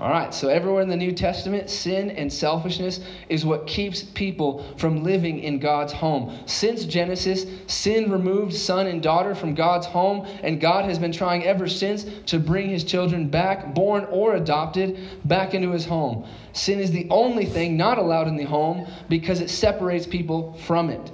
All 0.00 0.10
right, 0.10 0.34
so 0.34 0.48
everywhere 0.48 0.82
in 0.82 0.88
the 0.88 0.96
New 0.96 1.12
Testament, 1.12 1.70
sin 1.70 2.10
and 2.10 2.32
selfishness 2.32 2.98
is 3.28 3.46
what 3.46 3.68
keeps 3.68 4.02
people 4.02 4.66
from 4.76 5.04
living 5.04 5.38
in 5.38 5.60
God's 5.60 5.92
home. 5.92 6.36
Since 6.46 6.84
Genesis, 6.86 7.46
sin 7.68 8.10
removed 8.10 8.54
son 8.54 8.88
and 8.88 9.00
daughter 9.00 9.36
from 9.36 9.54
God's 9.54 9.86
home, 9.86 10.26
and 10.42 10.60
God 10.60 10.84
has 10.86 10.98
been 10.98 11.12
trying 11.12 11.44
ever 11.44 11.68
since 11.68 12.04
to 12.26 12.40
bring 12.40 12.70
his 12.70 12.82
children 12.82 13.28
back, 13.28 13.72
born 13.72 14.04
or 14.10 14.34
adopted, 14.34 14.98
back 15.26 15.54
into 15.54 15.70
his 15.70 15.84
home. 15.84 16.26
Sin 16.52 16.80
is 16.80 16.90
the 16.90 17.06
only 17.08 17.46
thing 17.46 17.76
not 17.76 17.96
allowed 17.96 18.26
in 18.26 18.36
the 18.36 18.44
home 18.44 18.88
because 19.08 19.40
it 19.40 19.48
separates 19.48 20.08
people 20.08 20.54
from 20.66 20.90
it. 20.90 21.12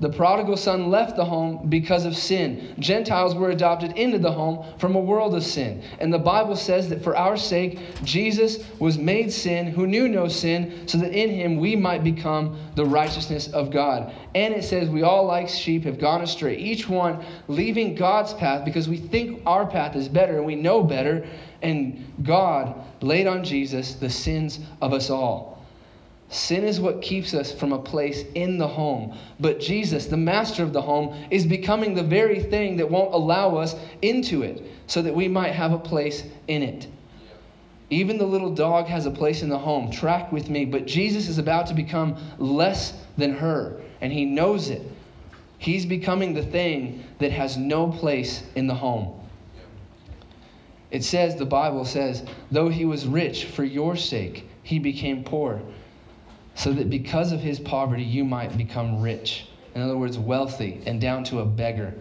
The 0.00 0.10
prodigal 0.10 0.56
son 0.56 0.90
left 0.90 1.16
the 1.16 1.24
home 1.24 1.66
because 1.68 2.04
of 2.04 2.16
sin. 2.16 2.74
Gentiles 2.78 3.34
were 3.34 3.50
adopted 3.50 3.96
into 3.96 4.18
the 4.18 4.30
home 4.30 4.64
from 4.78 4.94
a 4.94 5.00
world 5.00 5.34
of 5.34 5.42
sin. 5.42 5.82
And 5.98 6.12
the 6.12 6.18
Bible 6.18 6.54
says 6.54 6.88
that 6.90 7.02
for 7.02 7.16
our 7.16 7.36
sake, 7.36 7.80
Jesus 8.04 8.64
was 8.78 8.96
made 8.96 9.32
sin 9.32 9.66
who 9.66 9.88
knew 9.88 10.08
no 10.08 10.28
sin, 10.28 10.86
so 10.86 10.98
that 10.98 11.12
in 11.12 11.30
him 11.30 11.56
we 11.56 11.74
might 11.74 12.04
become 12.04 12.56
the 12.76 12.84
righteousness 12.84 13.48
of 13.48 13.72
God. 13.72 14.12
And 14.36 14.54
it 14.54 14.62
says 14.62 14.88
we 14.88 15.02
all, 15.02 15.24
like 15.24 15.48
sheep, 15.48 15.84
have 15.84 15.98
gone 15.98 16.22
astray, 16.22 16.56
each 16.56 16.88
one 16.88 17.24
leaving 17.48 17.96
God's 17.96 18.34
path 18.34 18.64
because 18.64 18.88
we 18.88 18.98
think 18.98 19.42
our 19.46 19.66
path 19.66 19.96
is 19.96 20.08
better 20.08 20.36
and 20.36 20.46
we 20.46 20.54
know 20.54 20.84
better. 20.84 21.26
And 21.60 22.12
God 22.22 22.84
laid 23.00 23.26
on 23.26 23.42
Jesus 23.42 23.94
the 23.94 24.10
sins 24.10 24.60
of 24.80 24.92
us 24.92 25.10
all. 25.10 25.57
Sin 26.30 26.64
is 26.64 26.78
what 26.78 27.00
keeps 27.00 27.32
us 27.32 27.50
from 27.50 27.72
a 27.72 27.78
place 27.78 28.22
in 28.34 28.58
the 28.58 28.68
home. 28.68 29.16
But 29.40 29.60
Jesus, 29.60 30.06
the 30.06 30.18
master 30.18 30.62
of 30.62 30.74
the 30.74 30.82
home, 30.82 31.16
is 31.30 31.46
becoming 31.46 31.94
the 31.94 32.02
very 32.02 32.42
thing 32.42 32.76
that 32.76 32.90
won't 32.90 33.14
allow 33.14 33.56
us 33.56 33.74
into 34.02 34.42
it 34.42 34.62
so 34.86 35.00
that 35.00 35.14
we 35.14 35.26
might 35.26 35.52
have 35.52 35.72
a 35.72 35.78
place 35.78 36.24
in 36.46 36.62
it. 36.62 36.86
Even 37.88 38.18
the 38.18 38.26
little 38.26 38.54
dog 38.54 38.86
has 38.86 39.06
a 39.06 39.10
place 39.10 39.42
in 39.42 39.48
the 39.48 39.58
home. 39.58 39.90
Track 39.90 40.30
with 40.30 40.50
me. 40.50 40.66
But 40.66 40.86
Jesus 40.86 41.28
is 41.28 41.38
about 41.38 41.66
to 41.68 41.74
become 41.74 42.16
less 42.36 42.92
than 43.16 43.32
her, 43.32 43.80
and 44.02 44.12
he 44.12 44.26
knows 44.26 44.68
it. 44.68 44.82
He's 45.56 45.86
becoming 45.86 46.34
the 46.34 46.44
thing 46.44 47.04
that 47.20 47.32
has 47.32 47.56
no 47.56 47.88
place 47.88 48.42
in 48.54 48.66
the 48.66 48.74
home. 48.74 49.18
It 50.90 51.04
says, 51.04 51.36
the 51.36 51.46
Bible 51.46 51.86
says, 51.86 52.22
though 52.50 52.68
he 52.68 52.84
was 52.84 53.06
rich 53.06 53.46
for 53.46 53.64
your 53.64 53.96
sake, 53.96 54.46
he 54.62 54.78
became 54.78 55.24
poor 55.24 55.62
so 56.58 56.72
that 56.72 56.90
because 56.90 57.30
of 57.30 57.40
his 57.40 57.60
poverty 57.60 58.02
you 58.02 58.24
might 58.24 58.58
become 58.58 59.00
rich. 59.00 59.46
In 59.76 59.80
other 59.80 59.96
words, 59.96 60.18
wealthy 60.18 60.80
and 60.86 61.00
down 61.00 61.22
to 61.24 61.38
a 61.38 61.44
beggar. 61.44 61.94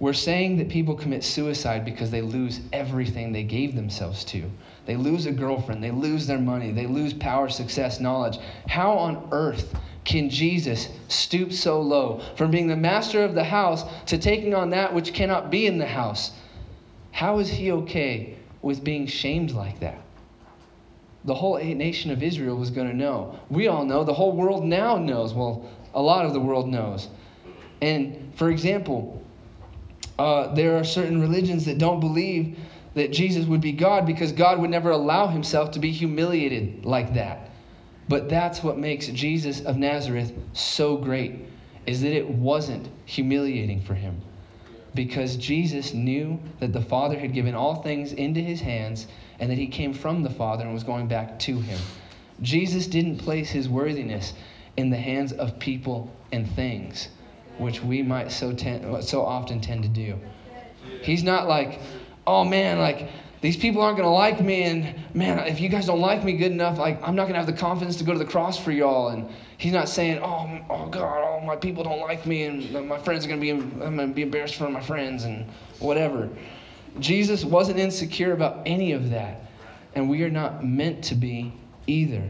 We're 0.00 0.12
saying 0.12 0.56
that 0.56 0.68
people 0.68 0.96
commit 0.96 1.22
suicide 1.22 1.84
because 1.84 2.10
they 2.10 2.20
lose 2.20 2.62
everything 2.72 3.30
they 3.30 3.44
gave 3.44 3.76
themselves 3.76 4.24
to. 4.24 4.50
They 4.86 4.96
lose 4.96 5.26
a 5.26 5.30
girlfriend, 5.30 5.84
they 5.84 5.92
lose 5.92 6.26
their 6.26 6.40
money, 6.40 6.72
they 6.72 6.86
lose 6.88 7.12
power, 7.12 7.48
success, 7.48 8.00
knowledge. 8.00 8.38
How 8.66 8.90
on 8.90 9.28
earth 9.30 9.72
can 10.04 10.30
Jesus 10.30 10.88
stoop 11.06 11.52
so 11.52 11.80
low 11.80 12.22
from 12.34 12.50
being 12.50 12.66
the 12.66 12.76
master 12.76 13.22
of 13.22 13.36
the 13.36 13.44
house 13.44 13.84
to 14.06 14.18
taking 14.18 14.52
on 14.52 14.70
that 14.70 14.92
which 14.92 15.14
cannot 15.14 15.48
be 15.48 15.68
in 15.68 15.78
the 15.78 15.86
house? 15.86 16.32
How 17.12 17.38
is 17.38 17.48
he 17.48 17.70
okay 17.70 18.36
with 18.62 18.82
being 18.82 19.06
shamed 19.06 19.52
like 19.52 19.78
that? 19.78 20.00
The 21.24 21.34
whole 21.34 21.58
nation 21.58 22.10
of 22.10 22.22
Israel 22.22 22.56
was 22.56 22.70
going 22.70 22.88
to 22.88 22.96
know. 22.96 23.38
We 23.50 23.68
all 23.68 23.84
know. 23.84 24.04
The 24.04 24.14
whole 24.14 24.32
world 24.32 24.64
now 24.64 24.96
knows. 24.96 25.34
Well, 25.34 25.68
a 25.94 26.00
lot 26.00 26.24
of 26.24 26.32
the 26.32 26.40
world 26.40 26.68
knows. 26.68 27.08
And 27.82 28.32
for 28.36 28.50
example, 28.50 29.22
uh, 30.18 30.54
there 30.54 30.76
are 30.76 30.84
certain 30.84 31.20
religions 31.20 31.64
that 31.66 31.78
don't 31.78 32.00
believe 32.00 32.58
that 32.94 33.12
Jesus 33.12 33.46
would 33.46 33.60
be 33.60 33.72
God 33.72 34.06
because 34.06 34.32
God 34.32 34.58
would 34.58 34.70
never 34.70 34.90
allow 34.90 35.26
himself 35.26 35.70
to 35.72 35.78
be 35.78 35.90
humiliated 35.90 36.84
like 36.84 37.14
that. 37.14 37.50
But 38.08 38.28
that's 38.28 38.62
what 38.62 38.78
makes 38.78 39.06
Jesus 39.06 39.60
of 39.60 39.76
Nazareth 39.76 40.32
so 40.52 40.96
great, 40.96 41.36
is 41.86 42.00
that 42.00 42.12
it 42.12 42.28
wasn't 42.28 42.88
humiliating 43.04 43.80
for 43.80 43.94
him. 43.94 44.20
Because 44.94 45.36
Jesus 45.36 45.94
knew 45.94 46.40
that 46.58 46.72
the 46.72 46.80
Father 46.80 47.16
had 47.16 47.32
given 47.32 47.54
all 47.54 47.76
things 47.76 48.12
into 48.12 48.40
his 48.40 48.60
hands 48.60 49.06
and 49.40 49.50
that 49.50 49.58
he 49.58 49.66
came 49.66 49.92
from 49.92 50.22
the 50.22 50.30
Father 50.30 50.64
and 50.64 50.72
was 50.72 50.84
going 50.84 51.08
back 51.08 51.38
to 51.40 51.58
him. 51.58 51.78
Jesus 52.42 52.86
didn't 52.86 53.18
place 53.18 53.50
his 53.50 53.68
worthiness 53.68 54.34
in 54.76 54.90
the 54.90 54.96
hands 54.96 55.32
of 55.32 55.58
people 55.58 56.10
and 56.32 56.48
things, 56.52 57.08
which 57.58 57.82
we 57.82 58.02
might 58.02 58.30
so, 58.30 58.52
ten, 58.52 59.02
so 59.02 59.22
often 59.22 59.60
tend 59.60 59.82
to 59.82 59.88
do. 59.88 60.18
He's 61.02 61.22
not 61.22 61.48
like, 61.48 61.80
oh 62.26 62.44
man, 62.44 62.78
like 62.78 63.08
these 63.40 63.56
people 63.56 63.80
aren't 63.80 63.96
going 63.96 64.06
to 64.06 64.12
like 64.12 64.40
me, 64.40 64.64
and 64.64 64.94
man, 65.14 65.38
if 65.46 65.60
you 65.60 65.70
guys 65.70 65.86
don't 65.86 66.00
like 66.00 66.22
me 66.24 66.34
good 66.34 66.52
enough, 66.52 66.78
like 66.78 67.00
I'm 67.02 67.16
not 67.16 67.22
going 67.22 67.34
to 67.34 67.38
have 67.38 67.46
the 67.46 67.54
confidence 67.54 67.96
to 67.96 68.04
go 68.04 68.12
to 68.12 68.18
the 68.18 68.24
cross 68.24 68.62
for 68.62 68.70
y'all. 68.70 69.08
And 69.08 69.30
he's 69.56 69.72
not 69.72 69.88
saying, 69.88 70.20
oh, 70.22 70.60
oh 70.68 70.86
God, 70.88 71.24
all 71.24 71.40
my 71.40 71.56
people 71.56 71.82
don't 71.82 72.00
like 72.00 72.26
me, 72.26 72.42
and 72.44 72.76
uh, 72.76 72.82
my 72.82 72.98
friends 72.98 73.24
are 73.24 73.28
going 73.28 73.40
to 73.40 73.42
be, 73.42 73.50
I'm 73.50 73.96
going 73.96 74.08
to 74.08 74.14
be 74.14 74.22
embarrassed 74.22 74.56
for 74.56 74.68
my 74.68 74.80
friends 74.80 75.24
and 75.24 75.46
whatever. 75.78 76.28
Jesus 76.98 77.44
wasn't 77.44 77.78
insecure 77.78 78.32
about 78.32 78.62
any 78.66 78.92
of 78.92 79.10
that. 79.10 79.42
And 79.94 80.08
we 80.08 80.22
are 80.22 80.30
not 80.30 80.64
meant 80.64 81.04
to 81.04 81.14
be 81.14 81.52
either. 81.86 82.22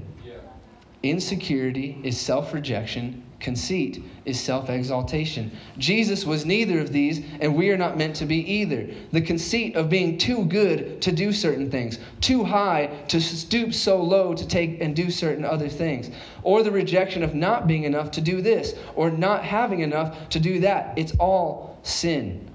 Insecurity 1.02 1.98
is 2.02 2.20
self 2.20 2.52
rejection. 2.52 3.22
Conceit 3.38 4.02
is 4.26 4.38
self 4.38 4.68
exaltation. 4.68 5.50
Jesus 5.78 6.26
was 6.26 6.44
neither 6.44 6.78
of 6.78 6.92
these, 6.92 7.22
and 7.40 7.56
we 7.56 7.70
are 7.70 7.78
not 7.78 7.96
meant 7.96 8.14
to 8.16 8.26
be 8.26 8.36
either. 8.36 8.86
The 9.12 9.22
conceit 9.22 9.76
of 9.76 9.88
being 9.88 10.18
too 10.18 10.44
good 10.44 11.00
to 11.00 11.10
do 11.10 11.32
certain 11.32 11.70
things, 11.70 11.98
too 12.20 12.44
high 12.44 12.90
to 13.08 13.18
stoop 13.18 13.72
so 13.72 14.02
low 14.02 14.34
to 14.34 14.46
take 14.46 14.82
and 14.82 14.94
do 14.94 15.10
certain 15.10 15.46
other 15.46 15.70
things, 15.70 16.10
or 16.42 16.62
the 16.62 16.70
rejection 16.70 17.22
of 17.22 17.34
not 17.34 17.66
being 17.66 17.84
enough 17.84 18.10
to 18.10 18.20
do 18.20 18.42
this, 18.42 18.74
or 18.94 19.10
not 19.10 19.42
having 19.42 19.80
enough 19.80 20.28
to 20.28 20.38
do 20.38 20.60
that. 20.60 20.92
It's 20.98 21.14
all 21.18 21.78
sin. 21.82 22.49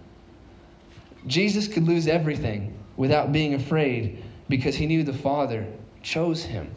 Jesus 1.27 1.67
could 1.67 1.83
lose 1.83 2.07
everything 2.07 2.77
without 2.97 3.31
being 3.31 3.53
afraid 3.53 4.23
because 4.47 4.75
he 4.75 4.85
knew 4.85 5.03
the 5.03 5.13
Father 5.13 5.65
chose 6.03 6.43
him. 6.43 6.69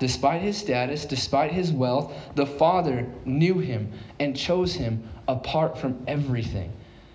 Despite 0.00 0.42
his 0.42 0.56
status, 0.56 1.04
despite 1.04 1.52
his 1.52 1.70
wealth, 1.70 2.12
the 2.34 2.46
Father 2.46 3.06
knew 3.24 3.58
him 3.58 3.92
and 4.18 4.36
chose 4.36 4.74
him 4.74 5.08
apart 5.28 5.78
from 5.78 6.02
everything. 6.06 6.72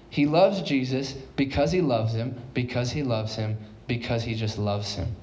He 0.10 0.26
loves 0.26 0.62
Jesus 0.62 1.14
because 1.36 1.72
he 1.72 1.82
loves 1.82 2.14
him, 2.14 2.36
because 2.54 2.92
he 2.92 3.04
loves 3.04 3.36
him, 3.36 3.58
because 3.88 4.24
he 4.24 4.34
just 4.34 4.58
loves 4.58 4.96
him. 4.96 5.16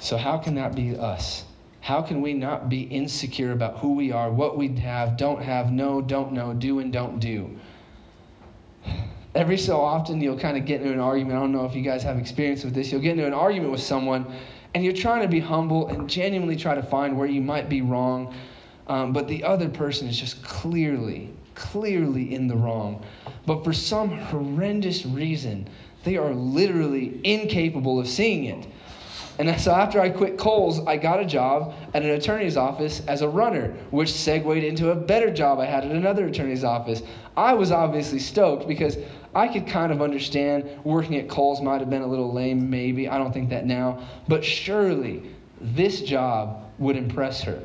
So, 0.00 0.16
how 0.16 0.38
can 0.38 0.54
that 0.54 0.74
be 0.74 0.96
us? 0.96 1.44
How 1.80 2.02
can 2.02 2.20
we 2.20 2.34
not 2.34 2.68
be 2.68 2.82
insecure 2.82 3.52
about 3.52 3.78
who 3.78 3.94
we 3.94 4.12
are, 4.12 4.30
what 4.30 4.56
we 4.56 4.68
have, 4.76 5.16
don't 5.16 5.42
have, 5.42 5.72
know, 5.72 6.00
don't 6.00 6.32
know, 6.32 6.52
do, 6.52 6.78
and 6.78 6.92
don't 6.92 7.18
do? 7.20 7.58
Every 9.34 9.58
so 9.58 9.80
often, 9.80 10.20
you'll 10.20 10.38
kind 10.38 10.56
of 10.56 10.64
get 10.64 10.80
into 10.80 10.92
an 10.92 10.98
argument. 10.98 11.36
I 11.36 11.40
don't 11.40 11.52
know 11.52 11.64
if 11.64 11.76
you 11.76 11.82
guys 11.82 12.02
have 12.02 12.18
experience 12.18 12.64
with 12.64 12.74
this. 12.74 12.90
You'll 12.90 13.00
get 13.00 13.12
into 13.12 13.26
an 13.26 13.32
argument 13.32 13.70
with 13.70 13.80
someone, 13.80 14.26
and 14.74 14.84
you're 14.84 14.92
trying 14.92 15.22
to 15.22 15.28
be 15.28 15.38
humble 15.38 15.86
and 15.86 16.10
genuinely 16.10 16.56
try 16.56 16.74
to 16.74 16.82
find 16.82 17.16
where 17.16 17.28
you 17.28 17.40
might 17.40 17.68
be 17.68 17.80
wrong, 17.80 18.34
um, 18.88 19.12
but 19.12 19.28
the 19.28 19.44
other 19.44 19.68
person 19.68 20.08
is 20.08 20.18
just 20.18 20.42
clearly, 20.42 21.30
clearly 21.54 22.34
in 22.34 22.48
the 22.48 22.56
wrong. 22.56 23.04
But 23.46 23.62
for 23.62 23.72
some 23.72 24.10
horrendous 24.10 25.06
reason, 25.06 25.68
they 26.02 26.16
are 26.16 26.34
literally 26.34 27.20
incapable 27.22 28.00
of 28.00 28.08
seeing 28.08 28.46
it. 28.46 28.66
And 29.38 29.60
so 29.60 29.72
after 29.72 30.00
I 30.00 30.10
quit 30.10 30.38
Kohl's, 30.38 30.84
I 30.86 30.96
got 30.96 31.20
a 31.20 31.24
job 31.24 31.74
at 31.94 32.02
an 32.02 32.10
attorney's 32.10 32.56
office 32.56 33.02
as 33.06 33.22
a 33.22 33.28
runner, 33.28 33.74
which 33.90 34.12
segued 34.12 34.64
into 34.64 34.90
a 34.90 34.94
better 34.94 35.30
job 35.30 35.58
I 35.60 35.66
had 35.66 35.84
at 35.84 35.92
another 35.92 36.26
attorney's 36.26 36.64
office. 36.64 37.02
I 37.36 37.54
was 37.54 37.72
obviously 37.72 38.18
stoked 38.18 38.68
because 38.68 38.98
I 39.34 39.46
could 39.48 39.66
kind 39.66 39.92
of 39.92 40.02
understand 40.02 40.68
working 40.84 41.16
at 41.16 41.28
Kohl's 41.28 41.60
might 41.60 41.80
have 41.80 41.90
been 41.90 42.02
a 42.02 42.06
little 42.06 42.32
lame, 42.32 42.68
maybe. 42.68 43.08
I 43.08 43.18
don't 43.18 43.32
think 43.32 43.50
that 43.50 43.64
now. 43.66 44.06
But 44.28 44.44
surely 44.44 45.22
this 45.60 46.00
job 46.00 46.64
would 46.78 46.96
impress 46.96 47.42
her. 47.42 47.60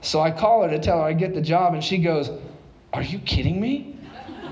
So 0.00 0.20
I 0.20 0.30
call 0.30 0.62
her 0.62 0.70
to 0.70 0.78
tell 0.78 0.98
her 0.98 1.04
I 1.04 1.12
get 1.12 1.34
the 1.34 1.40
job, 1.40 1.74
and 1.74 1.82
she 1.82 1.98
goes, 1.98 2.30
Are 2.92 3.02
you 3.02 3.18
kidding 3.20 3.60
me? 3.60 3.96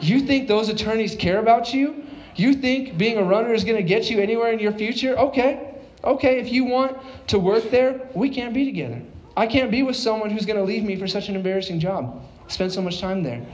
You 0.00 0.20
think 0.20 0.48
those 0.48 0.68
attorneys 0.68 1.14
care 1.14 1.38
about 1.38 1.72
you? 1.72 2.04
You 2.34 2.54
think 2.54 2.98
being 2.98 3.18
a 3.18 3.24
runner 3.24 3.54
is 3.54 3.64
going 3.64 3.76
to 3.76 3.82
get 3.82 4.10
you 4.10 4.20
anywhere 4.20 4.52
in 4.52 4.58
your 4.58 4.72
future? 4.72 5.18
Okay. 5.18 5.74
Okay, 6.04 6.38
if 6.38 6.52
you 6.52 6.64
want 6.64 6.98
to 7.28 7.38
work 7.38 7.70
there, 7.70 8.08
we 8.14 8.28
can't 8.28 8.54
be 8.54 8.64
together. 8.64 9.00
I 9.36 9.46
can't 9.46 9.70
be 9.70 9.82
with 9.82 9.96
someone 9.96 10.30
who's 10.30 10.46
going 10.46 10.58
to 10.58 10.62
leave 10.62 10.84
me 10.84 10.96
for 10.96 11.06
such 11.06 11.28
an 11.28 11.36
embarrassing 11.36 11.80
job. 11.80 12.22
Spend 12.48 12.72
so 12.72 12.80
much 12.80 13.00
time 13.00 13.22
there. 13.22 13.44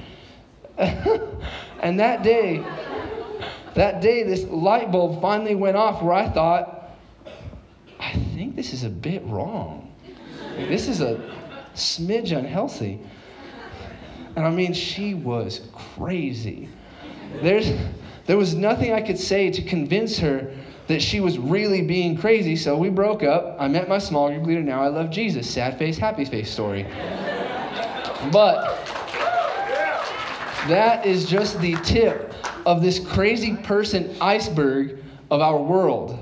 and 1.82 1.98
that 1.98 2.22
day, 2.22 2.64
that 3.74 4.00
day, 4.00 4.22
this 4.22 4.44
light 4.44 4.92
bulb 4.92 5.20
finally 5.20 5.54
went 5.54 5.76
off 5.76 6.02
where 6.02 6.14
I 6.14 6.28
thought, 6.28 6.96
I 7.98 8.12
think 8.34 8.56
this 8.56 8.72
is 8.72 8.84
a 8.84 8.90
bit 8.90 9.22
wrong. 9.26 9.92
This 10.56 10.88
is 10.88 11.00
a 11.00 11.32
smidge 11.74 12.36
unhealthy. 12.36 13.00
And 14.36 14.46
I 14.46 14.50
mean, 14.50 14.72
she 14.72 15.14
was 15.14 15.68
crazy. 15.72 16.68
There's, 17.42 17.72
there 18.26 18.36
was 18.36 18.54
nothing 18.54 18.92
I 18.92 19.00
could 19.00 19.18
say 19.18 19.50
to 19.50 19.62
convince 19.62 20.18
her 20.18 20.54
that 20.88 21.00
she 21.00 21.20
was 21.20 21.38
really 21.38 21.82
being 21.82 22.16
crazy, 22.16 22.56
so 22.56 22.76
we 22.76 22.90
broke 22.90 23.22
up. 23.22 23.56
I 23.58 23.68
met 23.68 23.88
my 23.88 23.98
small 23.98 24.28
group 24.30 24.46
leader. 24.46 24.62
Now 24.62 24.82
I 24.82 24.88
love 24.88 25.10
Jesus. 25.10 25.48
Sad 25.48 25.78
face, 25.78 25.96
happy 25.96 26.24
face 26.24 26.50
story. 26.50 26.86
But 28.30 29.01
that 30.68 31.04
is 31.04 31.26
just 31.26 31.60
the 31.60 31.74
tip 31.76 32.34
of 32.66 32.82
this 32.82 32.98
crazy 32.98 33.56
person 33.56 34.14
iceberg 34.20 35.02
of 35.30 35.40
our 35.40 35.60
world. 35.60 36.18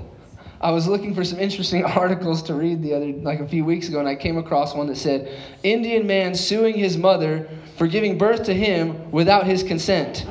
I 0.61 0.71
was 0.71 0.87
looking 0.87 1.13
for 1.13 1.23
some 1.23 1.39
interesting 1.39 1.83
articles 2.01 2.41
to 2.43 2.53
read 2.53 2.81
the 2.81 2.93
other 2.93 3.07
like 3.07 3.39
a 3.39 3.47
few 3.47 3.65
weeks 3.65 3.87
ago 3.87 3.99
and 3.99 4.07
I 4.07 4.15
came 4.15 4.37
across 4.37 4.75
one 4.75 4.87
that 4.87 4.97
said 4.97 5.31
Indian 5.63 6.07
man 6.07 6.35
suing 6.35 6.75
his 6.75 6.97
mother 6.97 7.47
for 7.77 7.87
giving 7.87 8.17
birth 8.17 8.43
to 8.43 8.53
him 8.53 9.11
without 9.11 9.45
his 9.45 9.63
consent. 9.63 10.25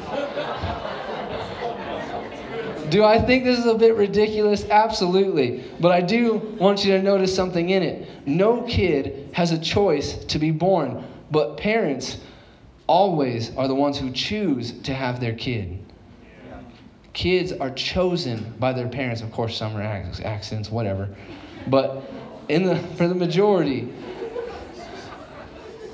do 2.91 3.05
I 3.05 3.21
think 3.21 3.45
this 3.45 3.59
is 3.59 3.67
a 3.67 3.75
bit 3.75 3.95
ridiculous? 3.95 4.65
Absolutely. 4.69 5.65
But 5.79 5.93
I 5.93 6.01
do 6.01 6.57
want 6.59 6.85
you 6.85 6.93
to 6.93 7.03
notice 7.03 7.35
something 7.35 7.71
in 7.71 7.83
it. 7.83 8.09
No 8.27 8.63
kid 8.63 9.31
has 9.33 9.53
a 9.53 9.59
choice 9.59 10.25
to 10.25 10.39
be 10.39 10.51
born, 10.51 11.05
but 11.31 11.57
parents 11.57 12.19
always 12.91 13.57
are 13.57 13.69
the 13.69 13.75
ones 13.75 13.97
who 13.97 14.11
choose 14.11 14.73
to 14.73 14.93
have 14.93 15.21
their 15.21 15.33
kid. 15.33 15.79
Kids 17.13 17.53
are 17.53 17.71
chosen 17.71 18.53
by 18.59 18.73
their 18.73 18.89
parents. 18.89 19.23
Of 19.23 19.31
course, 19.31 19.57
some 19.57 19.77
are 19.77 19.83
accidents, 19.83 20.73
whatever. 20.73 21.09
But 21.69 22.03
in 22.49 22.65
the, 22.65 22.77
for 22.97 23.07
the 23.07 23.15
majority, 23.15 23.93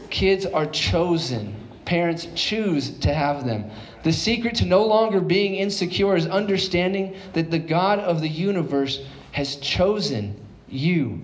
kids 0.08 0.46
are 0.46 0.64
chosen. 0.64 1.54
Parents 1.84 2.28
choose 2.34 2.98
to 3.00 3.12
have 3.12 3.44
them. 3.44 3.70
The 4.02 4.12
secret 4.12 4.54
to 4.56 4.64
no 4.64 4.86
longer 4.86 5.20
being 5.20 5.56
insecure 5.56 6.16
is 6.16 6.26
understanding 6.26 7.14
that 7.34 7.50
the 7.50 7.58
God 7.58 7.98
of 7.98 8.22
the 8.22 8.28
universe 8.28 9.04
has 9.32 9.56
chosen 9.56 10.34
you 10.66 11.20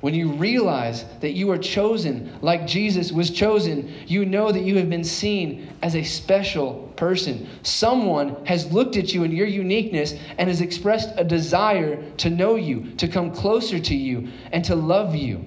when 0.00 0.14
you 0.14 0.32
realize 0.32 1.04
that 1.20 1.32
you 1.32 1.50
are 1.50 1.58
chosen 1.58 2.38
like 2.42 2.66
Jesus 2.66 3.12
was 3.12 3.30
chosen, 3.30 3.92
you 4.06 4.26
know 4.26 4.52
that 4.52 4.62
you 4.62 4.76
have 4.76 4.90
been 4.90 5.04
seen 5.04 5.72
as 5.82 5.96
a 5.96 6.02
special 6.04 6.92
person. 6.96 7.48
Someone 7.62 8.44
has 8.44 8.70
looked 8.72 8.96
at 8.96 9.14
you 9.14 9.24
in 9.24 9.32
your 9.32 9.46
uniqueness 9.46 10.14
and 10.36 10.48
has 10.48 10.60
expressed 10.60 11.10
a 11.16 11.24
desire 11.24 12.10
to 12.18 12.30
know 12.30 12.56
you, 12.56 12.94
to 12.96 13.08
come 13.08 13.32
closer 13.32 13.78
to 13.78 13.94
you, 13.94 14.28
and 14.52 14.64
to 14.66 14.74
love 14.74 15.14
you. 15.14 15.44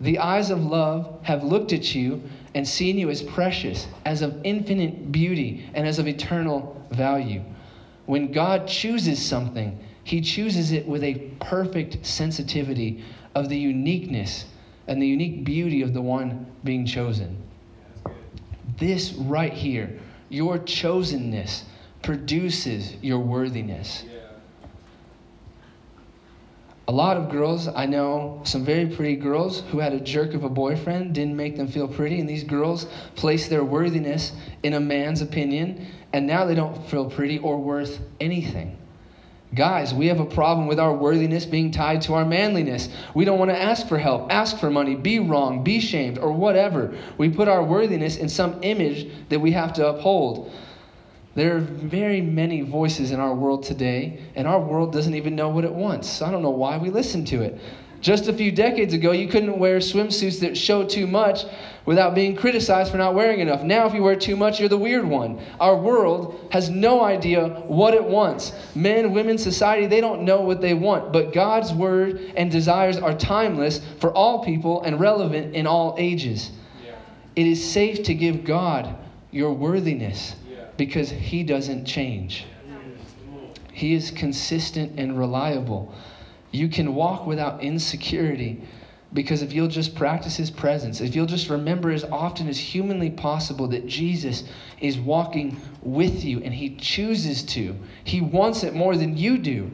The 0.00 0.18
eyes 0.18 0.50
of 0.50 0.64
love 0.64 1.20
have 1.22 1.44
looked 1.44 1.72
at 1.72 1.94
you 1.94 2.22
and 2.54 2.66
seen 2.66 2.98
you 2.98 3.10
as 3.10 3.22
precious, 3.22 3.86
as 4.04 4.22
of 4.22 4.40
infinite 4.44 5.12
beauty, 5.12 5.70
and 5.74 5.86
as 5.86 5.98
of 5.98 6.08
eternal 6.08 6.82
value. 6.90 7.42
When 8.06 8.32
God 8.32 8.66
chooses 8.66 9.24
something, 9.24 9.78
he 10.04 10.20
chooses 10.20 10.72
it 10.72 10.86
with 10.86 11.04
a 11.04 11.30
perfect 11.38 12.04
sensitivity 12.04 13.04
of 13.34 13.48
the 13.48 13.56
uniqueness 13.56 14.46
and 14.86 15.00
the 15.00 15.06
unique 15.06 15.44
beauty 15.44 15.82
of 15.82 15.94
the 15.94 16.02
one 16.02 16.46
being 16.64 16.84
chosen. 16.86 17.36
This 18.78 19.12
right 19.12 19.52
here, 19.52 19.98
your 20.28 20.58
chosenness, 20.58 21.64
produces 22.02 22.94
your 23.00 23.20
worthiness. 23.20 24.04
A 26.88 26.92
lot 26.92 27.16
of 27.16 27.30
girls, 27.30 27.68
I 27.68 27.86
know 27.86 28.40
some 28.44 28.64
very 28.64 28.86
pretty 28.86 29.14
girls 29.14 29.60
who 29.70 29.78
had 29.78 29.92
a 29.92 30.00
jerk 30.00 30.34
of 30.34 30.42
a 30.42 30.48
boyfriend, 30.48 31.14
didn't 31.14 31.36
make 31.36 31.56
them 31.56 31.68
feel 31.68 31.86
pretty, 31.86 32.18
and 32.18 32.28
these 32.28 32.42
girls 32.42 32.86
place 33.14 33.48
their 33.48 33.64
worthiness 33.64 34.32
in 34.64 34.74
a 34.74 34.80
man's 34.80 35.22
opinion, 35.22 35.86
and 36.12 36.26
now 36.26 36.44
they 36.44 36.56
don't 36.56 36.76
feel 36.88 37.08
pretty 37.08 37.38
or 37.38 37.56
worth 37.58 38.00
anything. 38.20 38.76
Guys, 39.54 39.92
we 39.92 40.06
have 40.06 40.18
a 40.18 40.24
problem 40.24 40.66
with 40.66 40.80
our 40.80 40.94
worthiness 40.94 41.44
being 41.44 41.70
tied 41.70 42.00
to 42.02 42.14
our 42.14 42.24
manliness. 42.24 42.88
We 43.14 43.26
don't 43.26 43.38
want 43.38 43.50
to 43.50 43.60
ask 43.60 43.86
for 43.86 43.98
help, 43.98 44.32
ask 44.32 44.58
for 44.58 44.70
money, 44.70 44.94
be 44.94 45.18
wrong, 45.18 45.62
be 45.62 45.78
shamed, 45.78 46.18
or 46.18 46.32
whatever. 46.32 46.96
We 47.18 47.28
put 47.28 47.48
our 47.48 47.62
worthiness 47.62 48.16
in 48.16 48.30
some 48.30 48.62
image 48.62 49.10
that 49.28 49.38
we 49.40 49.52
have 49.52 49.74
to 49.74 49.88
uphold. 49.88 50.50
There 51.34 51.56
are 51.56 51.60
very 51.60 52.22
many 52.22 52.62
voices 52.62 53.10
in 53.10 53.20
our 53.20 53.34
world 53.34 53.62
today, 53.62 54.20
and 54.36 54.48
our 54.48 54.60
world 54.60 54.92
doesn't 54.92 55.14
even 55.14 55.36
know 55.36 55.50
what 55.50 55.64
it 55.64 55.72
wants. 55.72 56.08
So 56.08 56.24
I 56.24 56.30
don't 56.30 56.42
know 56.42 56.50
why 56.50 56.78
we 56.78 56.88
listen 56.88 57.24
to 57.26 57.42
it. 57.42 57.60
Just 58.00 58.28
a 58.28 58.32
few 58.32 58.52
decades 58.52 58.94
ago, 58.94 59.12
you 59.12 59.28
couldn't 59.28 59.58
wear 59.58 59.78
swimsuits 59.78 60.40
that 60.40 60.56
show 60.56 60.84
too 60.84 61.06
much 61.06 61.44
without 61.84 62.14
being 62.14 62.36
criticized 62.36 62.90
for 62.90 62.98
not 62.98 63.14
wearing 63.14 63.40
enough. 63.40 63.62
Now, 63.62 63.86
if 63.86 63.94
you 63.94 64.02
wear 64.02 64.16
too 64.16 64.36
much, 64.36 64.60
you're 64.60 64.68
the 64.68 64.78
weird 64.78 65.04
one. 65.04 65.40
Our 65.58 65.76
world 65.76 66.48
has 66.52 66.70
no 66.70 67.02
idea 67.02 67.48
what 67.66 67.94
it 67.94 68.04
wants. 68.04 68.52
Men, 68.74 69.12
women, 69.12 69.38
society, 69.38 69.86
they 69.86 70.00
don't 70.00 70.22
know 70.22 70.42
what 70.42 70.60
they 70.60 70.74
want. 70.74 71.12
But 71.12 71.32
God's 71.32 71.72
word 71.72 72.32
and 72.36 72.50
desires 72.50 72.98
are 72.98 73.14
timeless 73.14 73.80
for 74.00 74.12
all 74.12 74.44
people 74.44 74.82
and 74.82 75.00
relevant 75.00 75.54
in 75.54 75.66
all 75.66 75.96
ages. 75.98 76.50
Yeah. 76.84 76.94
It 77.34 77.46
is 77.46 77.72
safe 77.72 78.04
to 78.04 78.14
give 78.14 78.44
God 78.44 78.94
your 79.30 79.52
worthiness 79.52 80.36
yeah. 80.48 80.66
because 80.76 81.10
He 81.10 81.42
doesn't 81.42 81.84
change. 81.84 82.46
He 83.72 83.94
is 83.94 84.10
consistent 84.10 84.98
and 84.98 85.18
reliable. 85.18 85.94
You 86.50 86.68
can 86.68 86.94
walk 86.94 87.26
without 87.26 87.62
insecurity 87.62 88.62
because 89.14 89.42
if 89.42 89.52
you'll 89.52 89.68
just 89.68 89.94
practice 89.94 90.36
his 90.36 90.50
presence, 90.50 91.00
if 91.00 91.14
you'll 91.14 91.26
just 91.26 91.50
remember 91.50 91.90
as 91.90 92.04
often 92.04 92.48
as 92.48 92.58
humanly 92.58 93.10
possible 93.10 93.68
that 93.68 93.86
Jesus 93.86 94.44
is 94.80 94.98
walking 94.98 95.60
with 95.82 96.24
you 96.24 96.40
and 96.42 96.54
he 96.54 96.76
chooses 96.76 97.42
to, 97.44 97.76
he 98.04 98.20
wants 98.20 98.62
it 98.64 98.74
more 98.74 98.96
than 98.96 99.16
you 99.16 99.38
do. 99.38 99.70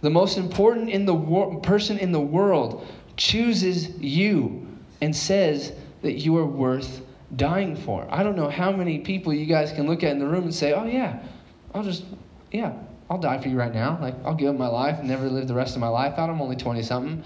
The 0.00 0.10
most 0.10 0.38
important 0.38 0.90
in 0.90 1.06
the 1.06 1.14
wor- 1.14 1.60
person 1.60 1.98
in 1.98 2.12
the 2.12 2.20
world 2.20 2.86
chooses 3.16 3.96
you 3.98 4.66
and 5.00 5.14
says 5.14 5.72
that 6.02 6.14
you 6.14 6.36
are 6.36 6.46
worth 6.46 7.02
dying 7.34 7.74
for. 7.76 8.06
I 8.10 8.22
don't 8.22 8.36
know 8.36 8.48
how 8.48 8.72
many 8.72 8.98
people 8.98 9.32
you 9.32 9.46
guys 9.46 9.72
can 9.72 9.86
look 9.86 10.04
at 10.04 10.12
in 10.12 10.18
the 10.18 10.26
room 10.26 10.44
and 10.44 10.54
say, 10.54 10.72
"Oh 10.72 10.84
yeah, 10.84 11.20
I'll 11.74 11.82
just 11.84 12.04
yeah, 12.50 12.72
I'll 13.08 13.18
die 13.18 13.40
for 13.40 13.48
you 13.48 13.56
right 13.56 13.72
now. 13.72 13.98
Like 14.00 14.14
I'll 14.24 14.34
give 14.34 14.48
up 14.48 14.56
my 14.56 14.68
life 14.68 14.98
and 14.98 15.08
never 15.08 15.28
live 15.28 15.48
the 15.48 15.54
rest 15.54 15.74
of 15.74 15.80
my 15.80 15.88
life 15.88 16.18
out. 16.18 16.30
I'm 16.30 16.40
only 16.40 16.56
20 16.56 16.82
something." 16.82 17.24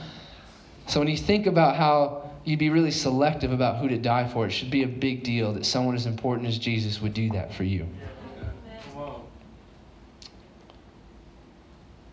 So 0.87 1.01
when 1.01 1.09
you 1.09 1.17
think 1.17 1.47
about 1.47 1.77
how 1.77 2.31
you'd 2.45 2.61
be 2.61 2.71
really 2.71 2.93
selective 2.93 3.53
about 3.53 3.79
who 3.79 3.89
to 3.89 3.99
die 3.99 4.29
for, 4.29 4.47
it 4.47 4.51
should 4.51 4.71
be 4.71 4.85
a 4.85 4.89
big 4.89 5.25
deal 5.25 5.53
that 5.55 5.67
someone 5.67 5.95
as 5.95 6.07
important 6.07 6.49
as 6.49 6.59
Jesus 6.59 7.01
would 7.03 7.13
do 7.13 7.29
that 7.31 7.53
for 7.53 7.65
you. 7.65 7.87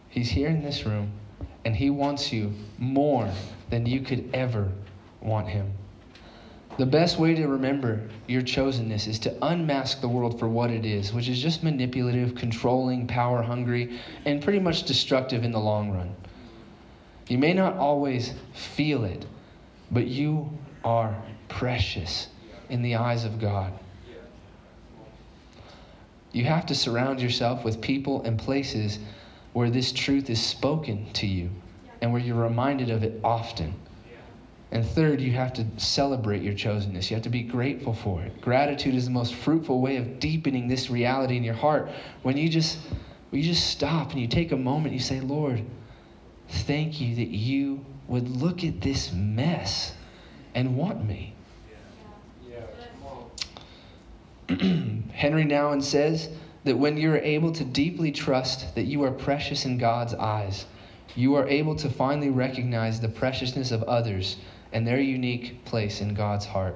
He's 0.09 0.29
here 0.29 0.49
in 0.49 0.63
this 0.63 0.85
room, 0.85 1.11
and 1.65 1.75
He 1.75 1.89
wants 1.89 2.31
you 2.31 2.53
more 2.77 3.31
than 3.69 3.85
you 3.85 4.01
could 4.01 4.29
ever 4.33 4.71
want 5.21 5.47
Him. 5.47 5.71
The 6.77 6.85
best 6.85 7.19
way 7.19 7.35
to 7.35 7.47
remember 7.47 8.01
your 8.27 8.41
chosenness 8.41 9.07
is 9.07 9.19
to 9.19 9.37
unmask 9.43 10.01
the 10.01 10.07
world 10.07 10.39
for 10.39 10.47
what 10.47 10.71
it 10.71 10.85
is, 10.85 11.13
which 11.13 11.29
is 11.29 11.39
just 11.39 11.63
manipulative, 11.63 12.33
controlling, 12.33 13.05
power 13.05 13.43
hungry, 13.43 13.99
and 14.25 14.41
pretty 14.41 14.59
much 14.59 14.83
destructive 14.83 15.43
in 15.43 15.51
the 15.51 15.59
long 15.59 15.91
run. 15.91 16.15
You 17.27 17.37
may 17.37 17.53
not 17.53 17.77
always 17.77 18.33
feel 18.53 19.05
it, 19.05 19.25
but 19.91 20.07
you 20.07 20.49
are 20.83 21.15
precious 21.47 22.27
in 22.69 22.81
the 22.81 22.95
eyes 22.95 23.25
of 23.25 23.39
God. 23.39 23.73
You 26.31 26.45
have 26.45 26.65
to 26.65 26.75
surround 26.75 27.21
yourself 27.21 27.63
with 27.63 27.79
people 27.79 28.23
and 28.23 28.37
places 28.39 28.99
where 29.53 29.69
this 29.69 29.91
truth 29.91 30.29
is 30.29 30.41
spoken 30.41 31.11
to 31.13 31.27
you 31.27 31.51
and 32.01 32.11
where 32.11 32.21
you're 32.21 32.41
reminded 32.41 32.89
of 32.89 33.03
it 33.03 33.19
often. 33.23 33.75
And 34.71 34.83
third, 34.83 35.21
you 35.21 35.31
have 35.33 35.53
to 35.53 35.65
celebrate 35.77 36.41
your 36.41 36.55
chosenness. 36.55 37.11
You 37.11 37.15
have 37.15 37.23
to 37.23 37.29
be 37.29 37.43
grateful 37.43 37.93
for 37.93 38.23
it. 38.23 38.41
Gratitude 38.41 38.95
is 38.95 39.05
the 39.05 39.11
most 39.11 39.35
fruitful 39.35 39.79
way 39.79 39.97
of 39.97 40.19
deepening 40.19 40.67
this 40.67 40.89
reality 40.89 41.37
in 41.37 41.43
your 41.43 41.53
heart. 41.53 41.89
When 42.23 42.35
you 42.35 42.49
just 42.49 42.79
when 43.29 43.41
you 43.41 43.47
just 43.47 43.67
stop 43.67 44.11
and 44.11 44.19
you 44.19 44.27
take 44.27 44.51
a 44.51 44.57
moment, 44.57 44.95
you 44.95 44.99
say, 44.99 45.19
Lord, 45.19 45.63
thank 46.53 47.01
you 47.01 47.15
that 47.15 47.29
you 47.29 47.85
would 48.07 48.29
look 48.29 48.63
at 48.63 48.81
this 48.81 49.11
mess 49.11 49.93
and 50.55 50.77
want 50.77 51.05
me. 51.05 51.33
Henri 54.49 55.45
Nouwen 55.45 55.81
says 55.81 56.29
that 56.63 56.77
when 56.77 56.97
you 56.97 57.11
are 57.11 57.19
able 57.19 57.51
to 57.51 57.63
deeply 57.63 58.11
trust 58.11 58.75
that 58.75 58.83
you 58.83 59.03
are 59.03 59.11
precious 59.11 59.65
in 59.65 59.77
God's 59.77 60.13
eyes, 60.13 60.65
you 61.15 61.35
are 61.35 61.47
able 61.47 61.75
to 61.75 61.89
finally 61.89 62.29
recognize 62.29 62.99
the 62.99 63.09
preciousness 63.09 63.71
of 63.71 63.83
others 63.83 64.37
and 64.71 64.85
their 64.85 64.99
unique 64.99 65.63
place 65.65 66.01
in 66.01 66.13
God's 66.13 66.45
heart. 66.45 66.75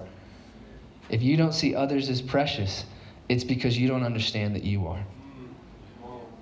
If 1.09 1.21
you 1.21 1.37
don't 1.37 1.53
see 1.53 1.73
others 1.73 2.09
as 2.09 2.21
precious, 2.21 2.85
it's 3.29 3.43
because 3.43 3.77
you 3.77 3.87
don't 3.87 4.03
understand 4.03 4.55
that 4.55 4.63
you 4.63 4.87
are. 4.87 5.03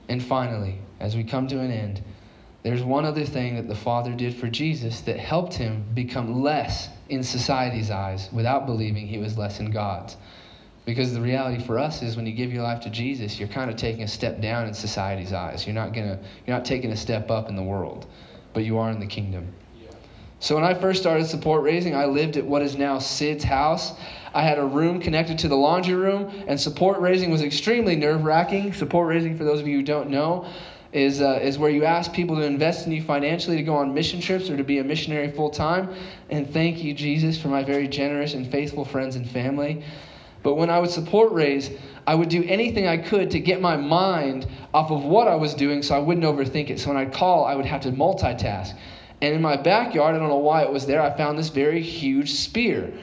And 0.10 0.24
finally, 0.24 0.80
as 1.00 1.16
we 1.16 1.24
come 1.24 1.48
to 1.48 1.60
an 1.60 1.72
end, 1.72 2.02
there's 2.66 2.82
one 2.82 3.06
other 3.06 3.26
thing 3.26 3.58
that 3.58 3.68
the 3.68 3.76
Father 3.76 4.12
did 4.12 4.34
for 4.34 4.48
Jesus 4.48 5.02
that 5.02 5.20
helped 5.20 5.54
him 5.54 5.86
become 5.94 6.42
less 6.42 6.90
in 7.10 7.22
society's 7.22 7.92
eyes 7.92 8.28
without 8.34 8.66
believing 8.66 9.06
he 9.06 9.20
was 9.20 9.38
less 9.38 9.60
in 9.60 9.70
God's. 9.70 10.18
Because 10.84 11.14
the 11.14 11.22
reality 11.22 11.64
for 11.64 11.78
us 11.78 12.02
is 12.02 12.16
when 12.16 12.26
you 12.26 12.34
give 12.34 12.52
your 12.52 12.64
life 12.64 12.82
to 12.82 12.90
Jesus, 12.90 13.38
you're 13.38 13.50
kind 13.50 13.70
of 13.70 13.78
taking 13.78 14.02
a 14.02 14.08
step 14.08 14.42
down 14.42 14.68
in 14.68 14.74
society's 14.74 15.32
eyes. 15.32 15.68
You're 15.68 15.76
not 15.76 15.94
gonna 15.94 16.20
you're 16.48 16.58
not 16.58 16.66
taking 16.66 16.92
a 16.92 16.98
step 16.98 17.30
up 17.30 17.50
in 17.50 17.56
the 17.56 17.62
world, 17.62 18.08
but 18.52 18.64
you 18.64 18.80
are 18.80 18.90
in 18.90 19.00
the 19.00 19.06
kingdom. 19.06 19.54
So 20.40 20.56
when 20.56 20.64
I 20.64 20.74
first 20.74 21.00
started 21.00 21.28
support 21.28 21.62
raising, 21.62 21.96
I 21.96 22.06
lived 22.06 22.36
at 22.36 22.46
what 22.46 22.64
is 22.64 22.76
now 22.76 22.98
Sid's 22.98 23.44
house. 23.44 23.94
I 24.34 24.42
had 24.42 24.58
a 24.58 24.66
room 24.66 25.00
connected 25.00 25.38
to 25.40 25.48
the 25.48 25.56
laundry 25.56 25.94
room, 25.94 26.32
and 26.48 26.60
support 26.60 27.00
raising 27.00 27.30
was 27.30 27.44
extremely 27.44 27.96
nerve 27.96 28.24
wracking. 28.24 28.74
Support 28.74 29.08
raising, 29.08 29.38
for 29.38 29.44
those 29.44 29.60
of 29.60 29.68
you 29.68 29.78
who 29.78 29.84
don't 29.84 30.10
know, 30.10 30.48
is, 30.96 31.20
uh, 31.20 31.40
is 31.42 31.60
where 31.60 31.70
you 31.70 31.84
ask 31.84 32.14
people 32.14 32.38
to 32.38 32.44
invest 32.44 32.88
in 32.88 32.94
you 32.94 33.04
financially 33.04 33.58
to 33.58 33.64
go 33.64 33.76
on 33.76 33.94
mission 33.94 34.22
trips 34.22 34.50
or 34.50 34.56
to 34.56 34.64
be 34.64 34.80
a 34.80 34.84
missionary 34.84 35.30
full 35.30 35.50
time. 35.50 35.94
And 36.30 36.50
thank 36.52 36.82
you, 36.82 36.94
Jesus, 36.94 37.40
for 37.40 37.50
my 37.50 37.66
very 37.66 37.90
generous 37.90 38.34
and 38.34 38.50
faithful 38.50 38.86
friends 38.86 39.18
and 39.18 39.30
family. 39.30 39.84
But 40.42 40.56
when 40.56 40.70
I 40.70 40.80
would 40.80 40.90
support 40.90 41.34
raise, 41.34 41.70
I 42.08 42.16
would 42.16 42.30
do 42.30 42.46
anything 42.46 42.88
I 42.88 42.96
could 42.96 43.30
to 43.32 43.40
get 43.40 43.60
my 43.60 43.76
mind 43.76 44.48
off 44.74 44.90
of 44.90 45.04
what 45.04 45.28
I 45.28 45.36
was 45.36 45.54
doing 45.54 45.84
so 45.84 45.96
I 45.96 46.00
wouldn't 46.00 46.26
overthink 46.26 46.70
it. 46.70 46.80
So 46.80 46.90
when 46.90 46.98
I'd 46.98 47.12
call, 47.12 47.44
I 47.44 47.56
would 47.56 47.66
have 47.66 47.82
to 47.82 47.92
multitask. 47.92 48.74
And 49.22 49.36
in 49.36 49.42
my 49.42 49.58
backyard, 49.58 50.16
I 50.16 50.20
don't 50.20 50.30
know 50.30 50.38
why 50.38 50.64
it 50.64 50.72
was 50.72 50.86
there, 50.86 51.02
I 51.02 51.16
found 51.18 51.38
this 51.38 51.50
very 51.50 51.82
huge 51.82 52.32
spear. 52.32 52.94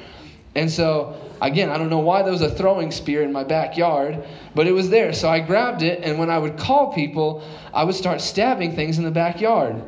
And 0.55 0.71
so, 0.71 1.15
again, 1.41 1.71
I 1.71 1.79
don't 1.79 1.89
know 1.89 2.01
why 2.01 2.23
there 2.23 2.33
was 2.33 2.43
a 2.43 2.51
throwing 2.51 2.91
spear 2.91 3.23
in 3.23 3.33
my 3.33 3.45
backyard, 3.45 4.25
but 4.55 4.67
it 4.67 4.73
was 4.73 4.91
there. 4.91 5.13
So 5.13 5.29
I 5.29 5.41
grabbed 5.41 5.83
it, 5.83 6.03
and 6.03 6.19
when 6.19 6.31
I 6.31 6.39
would 6.39 6.59
call 6.59 6.93
people, 6.93 7.43
I 7.73 7.85
would 7.85 7.95
start 7.95 8.21
stabbing 8.21 8.75
things 8.75 8.99
in 8.99 9.05
the 9.05 9.11
backyard. 9.11 9.83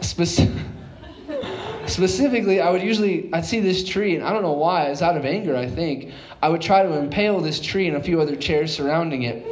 Spec- 0.00 0.48
Specifically, 1.86 2.60
I 2.60 2.70
would 2.70 2.82
usually 2.82 3.32
I'd 3.32 3.44
see 3.44 3.60
this 3.60 3.84
tree, 3.88 4.14
and 4.16 4.24
I 4.24 4.32
don't 4.32 4.42
know 4.42 4.52
why. 4.52 4.86
It's 4.86 5.00
out 5.00 5.16
of 5.16 5.24
anger, 5.24 5.56
I 5.56 5.66
think. 5.66 6.12
I 6.42 6.48
would 6.48 6.60
try 6.60 6.82
to 6.82 6.92
impale 6.98 7.40
this 7.40 7.60
tree 7.60 7.88
and 7.88 7.96
a 7.96 8.02
few 8.02 8.20
other 8.20 8.36
chairs 8.36 8.74
surrounding 8.74 9.22
it. 9.22 9.46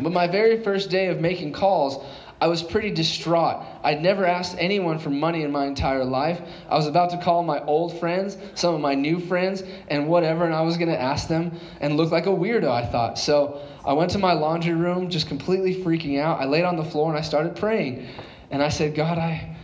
But 0.00 0.12
my 0.12 0.26
very 0.26 0.62
first 0.62 0.90
day 0.90 1.08
of 1.08 1.20
making 1.20 1.52
calls, 1.52 2.04
I 2.40 2.46
was 2.46 2.62
pretty 2.62 2.92
distraught. 2.92 3.64
I'd 3.82 4.00
never 4.00 4.24
asked 4.24 4.56
anyone 4.58 4.98
for 5.00 5.10
money 5.10 5.42
in 5.42 5.50
my 5.50 5.66
entire 5.66 6.04
life. 6.04 6.40
I 6.68 6.76
was 6.76 6.86
about 6.86 7.10
to 7.10 7.18
call 7.18 7.42
my 7.42 7.60
old 7.64 7.98
friends, 7.98 8.36
some 8.54 8.74
of 8.74 8.80
my 8.80 8.94
new 8.94 9.18
friends, 9.18 9.64
and 9.88 10.06
whatever, 10.06 10.44
and 10.44 10.54
I 10.54 10.62
was 10.62 10.76
going 10.76 10.90
to 10.90 11.00
ask 11.00 11.26
them 11.26 11.58
and 11.80 11.96
look 11.96 12.12
like 12.12 12.26
a 12.26 12.30
weirdo, 12.30 12.70
I 12.70 12.86
thought. 12.86 13.18
So 13.18 13.60
I 13.84 13.92
went 13.92 14.12
to 14.12 14.18
my 14.18 14.34
laundry 14.34 14.74
room, 14.74 15.10
just 15.10 15.26
completely 15.26 15.74
freaking 15.74 16.20
out. 16.20 16.40
I 16.40 16.44
laid 16.44 16.64
on 16.64 16.76
the 16.76 16.84
floor 16.84 17.08
and 17.08 17.18
I 17.18 17.22
started 17.22 17.56
praying. 17.56 18.06
And 18.50 18.62
I 18.62 18.68
said, 18.68 18.94
God, 18.94 19.18
I, 19.18 19.56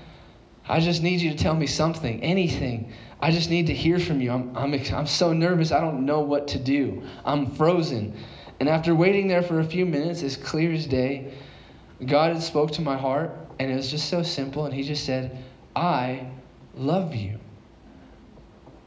I 0.69 0.81
just 0.81 1.03
need 1.03 1.21
you 1.21 1.31
to 1.31 1.37
tell 1.37 1.55
me 1.55 1.67
something, 1.67 2.23
anything. 2.23 2.93
I 3.21 3.31
just 3.31 3.51
need 3.51 3.69
to 3.69 3.75
hear 3.75 4.01
from 4.01 4.21
you. 4.21 4.33
I'm, 4.33 4.57
I'm, 4.57 4.75
I'm 4.75 5.07
so 5.07 5.33
nervous, 5.33 5.71
I 5.71 5.81
don't 5.81 6.05
know 6.05 6.21
what 6.21 6.49
to 6.49 6.59
do. 6.59 7.05
I'm 7.25 7.53
frozen. 7.53 8.17
And 8.61 8.69
after 8.69 8.95
waiting 8.95 9.29
there 9.29 9.43
for 9.43 9.61
a 9.61 9.65
few 9.65 9.87
minutes, 9.87 10.23
as 10.23 10.37
clear 10.37 10.73
as 10.73 10.87
day, 10.87 11.33
God 12.07 12.33
had 12.33 12.43
spoke 12.43 12.73
to 12.73 12.83
my 12.83 12.97
heart, 12.97 13.33
and 13.59 13.71
it 13.71 13.75
was 13.75 13.91
just 13.91 14.09
so 14.09 14.23
simple. 14.23 14.65
And 14.65 14.75
He 14.75 14.83
just 14.83 15.05
said, 15.05 15.37
I 15.75 16.27
love 16.75 17.15
you. 17.15 17.39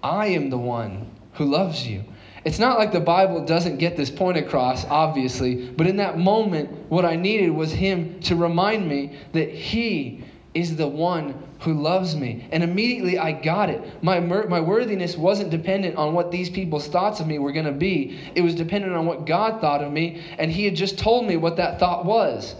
I 0.03 0.27
am 0.27 0.49
the 0.49 0.57
one 0.57 1.11
who 1.33 1.45
loves 1.45 1.85
you. 1.85 2.03
It's 2.45 2.59
not 2.59 2.77
like 2.77 2.91
the 2.91 2.99
Bible 2.99 3.43
doesn't 3.45 3.77
get 3.77 3.97
this 3.97 4.09
point 4.09 4.37
across, 4.37 4.85
obviously, 4.85 5.69
but 5.69 5.87
in 5.87 5.97
that 5.97 6.17
moment, 6.17 6.89
what 6.89 7.03
I 7.03 7.15
needed 7.15 7.49
was 7.49 7.71
Him 7.71 8.19
to 8.21 8.35
remind 8.35 8.87
me 8.87 9.17
that 9.33 9.49
He 9.49 10.23
is 10.53 10.75
the 10.75 10.87
one 10.87 11.43
who 11.59 11.73
loves 11.73 12.15
me. 12.15 12.47
And 12.51 12.63
immediately 12.63 13.17
I 13.17 13.31
got 13.31 13.69
it. 13.69 14.01
My, 14.03 14.19
my 14.19 14.61
worthiness 14.61 15.17
wasn't 15.17 15.49
dependent 15.49 15.97
on 15.97 16.13
what 16.13 16.31
these 16.31 16.49
people's 16.49 16.87
thoughts 16.87 17.19
of 17.19 17.27
me 17.27 17.37
were 17.39 17.51
going 17.51 17.65
to 17.65 17.71
be, 17.71 18.17
it 18.33 18.41
was 18.41 18.55
dependent 18.55 18.93
on 18.93 19.05
what 19.05 19.25
God 19.25 19.59
thought 19.59 19.83
of 19.83 19.91
me, 19.91 20.23
and 20.37 20.51
He 20.51 20.65
had 20.65 20.75
just 20.75 20.97
told 20.97 21.25
me 21.25 21.35
what 21.35 21.57
that 21.57 21.79
thought 21.79 22.05
was. 22.05 22.55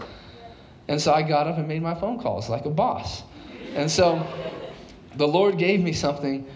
And 0.88 1.00
so 1.00 1.12
I 1.12 1.22
got 1.22 1.46
up 1.46 1.58
and 1.58 1.68
made 1.68 1.82
my 1.82 1.94
phone 1.94 2.18
calls 2.18 2.48
like 2.48 2.64
a 2.64 2.70
boss. 2.70 3.22
And 3.74 3.90
so 3.90 4.26
the 5.16 5.28
Lord 5.28 5.58
gave 5.58 5.80
me 5.80 5.92
something, 5.92 6.46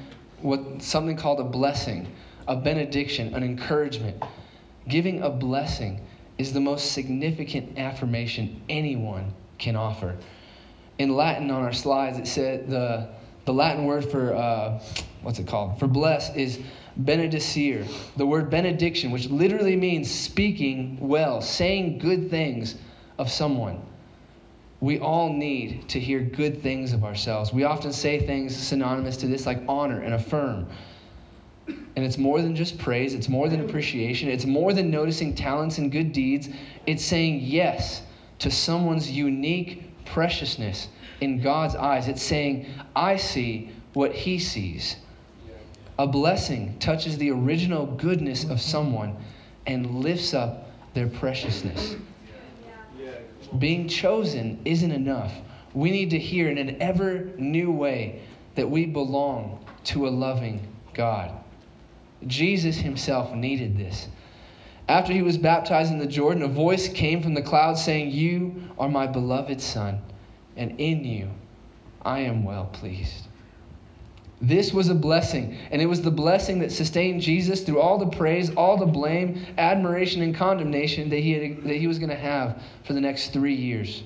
what, 0.40 0.83
something 0.83 1.16
called 1.16 1.40
a 1.40 1.45
blessing, 1.45 2.11
a 2.49 2.57
benediction, 2.57 3.35
an 3.35 3.42
encouragement. 3.42 4.23
Giving 4.88 5.23
a 5.23 5.29
blessing 5.31 6.01
is 6.38 6.53
the 6.53 6.61
most 6.61 6.92
significant 6.92 7.79
affirmation 7.79 8.62
anyone 8.71 9.35
can 9.59 9.77
offer. 9.77 10.16
In 10.99 11.14
Latin 11.14 11.51
on 11.51 11.62
our 11.62 11.73
slides, 11.73 12.18
it 12.18 12.27
said 12.27 12.71
the, 12.71 13.09
the 13.45 13.53
Latin 13.53 13.85
word 13.85 14.11
for, 14.11 14.35
uh, 14.35 14.83
what's 15.21 15.38
it 15.38 15.47
called? 15.47 15.79
For 15.79 15.87
bless 15.87 16.35
is 16.35 16.59
benedicere. 16.97 17.87
The 18.16 18.27
word 18.27 18.49
benediction, 18.49 19.11
which 19.11 19.29
literally 19.29 19.77
means 19.77 20.11
speaking 20.11 20.97
well, 21.01 21.42
saying 21.42 21.99
good 21.99 22.31
things 22.31 22.77
of 23.18 23.31
someone 23.31 23.81
we 24.83 24.99
all 24.99 25.33
need 25.33 25.88
to 25.88 26.01
hear 26.01 26.18
good 26.18 26.61
things 26.61 26.92
of 26.92 27.05
ourselves. 27.05 27.53
We 27.53 27.62
often 27.62 27.92
say 27.92 28.27
things 28.27 28.57
synonymous 28.57 29.16
to 29.18 29.29
this, 29.29 29.47
like 29.47 29.62
honor 29.68 30.01
and 30.01 30.12
affirm. 30.12 30.66
And 31.68 32.05
it's 32.05 32.18
more 32.18 32.42
than 32.42 32.57
just 32.57 32.79
praise, 32.79 33.14
it's 33.14 33.29
more 33.29 33.49
than 33.49 33.61
appreciation, 33.61 34.29
it's 34.29 34.45
more 34.45 34.73
than 34.73 34.90
noticing 34.90 35.37
talents 35.37 35.79
and 35.79 35.92
good 35.92 36.12
deeds. 36.12 36.49
It's 36.85 37.05
saying 37.05 37.42
yes 37.42 38.03
to 38.40 38.51
someone's 38.51 39.09
unique 39.09 40.05
preciousness 40.05 40.88
in 41.21 41.40
God's 41.40 41.77
eyes. 41.77 42.09
It's 42.09 42.23
saying, 42.23 42.66
I 42.97 43.14
see 43.18 43.71
what 43.92 44.12
he 44.12 44.40
sees. 44.40 44.97
A 45.97 46.09
blessing 46.09 46.77
touches 46.81 47.16
the 47.18 47.31
original 47.31 47.87
goodness 47.87 48.42
of 48.42 48.61
someone 48.61 49.14
and 49.64 50.01
lifts 50.01 50.35
up 50.35 50.73
their 50.95 51.07
preciousness. 51.07 51.95
Being 53.59 53.88
chosen 53.88 54.61
isn't 54.65 54.91
enough. 54.91 55.33
We 55.75 55.91
need 55.91 56.11
to 56.11 56.19
hear 56.19 56.49
in 56.49 56.59
an 56.59 56.81
ever 56.81 57.31
new 57.38 57.71
way 57.71 58.23
that 58.55 58.71
we 58.71 58.87
belong 58.87 59.65
to 59.85 60.07
a 60.07 60.11
loving 60.11 60.67
God. 60.95 61.33
Jesus 62.27 62.77
himself 62.77 63.35
needed 63.35 63.77
this. 63.77 64.09
After 64.88 65.12
he 65.12 65.23
was 65.23 65.38
baptized 65.38 65.93
in 65.93 65.99
the 65.99 66.07
Jordan, 66.07 66.43
a 66.43 66.49
voice 66.49 66.88
came 66.88 67.23
from 67.23 67.35
the 67.35 67.43
cloud 67.43 67.79
saying, 67.79 68.11
You 68.11 68.62
are 68.79 68.88
my 68.88 69.07
beloved 69.07 69.61
Son, 69.61 70.01
and 70.57 70.79
in 70.81 71.05
you 71.05 71.31
I 72.03 72.21
am 72.21 72.45
well 72.45 72.67
pleased. 72.67 73.27
This 74.42 74.74
was 74.74 74.88
a 74.88 74.94
blessing, 74.96 75.57
and 75.70 75.81
it 75.81 75.87
was 75.87 76.02
the 76.02 76.11
blessing 76.11 76.59
that 76.59 76.72
sustained 76.72 77.20
Jesus 77.20 77.61
through 77.61 77.81
all 77.81 77.96
the 77.96 78.09
praise, 78.09 78.52
all 78.57 78.76
the 78.76 78.85
blame, 78.85 79.46
admiration, 79.57 80.20
and 80.20 80.35
condemnation 80.35 81.09
that 81.11 81.20
he, 81.20 81.33
had, 81.33 81.62
that 81.62 81.76
he 81.76 81.87
was 81.87 82.00
going 82.00 82.11
to 82.11 82.16
have 82.16 82.61
for 82.83 82.92
the 82.92 83.00
next 83.00 83.33
three 83.33 83.55
years. 83.55 84.02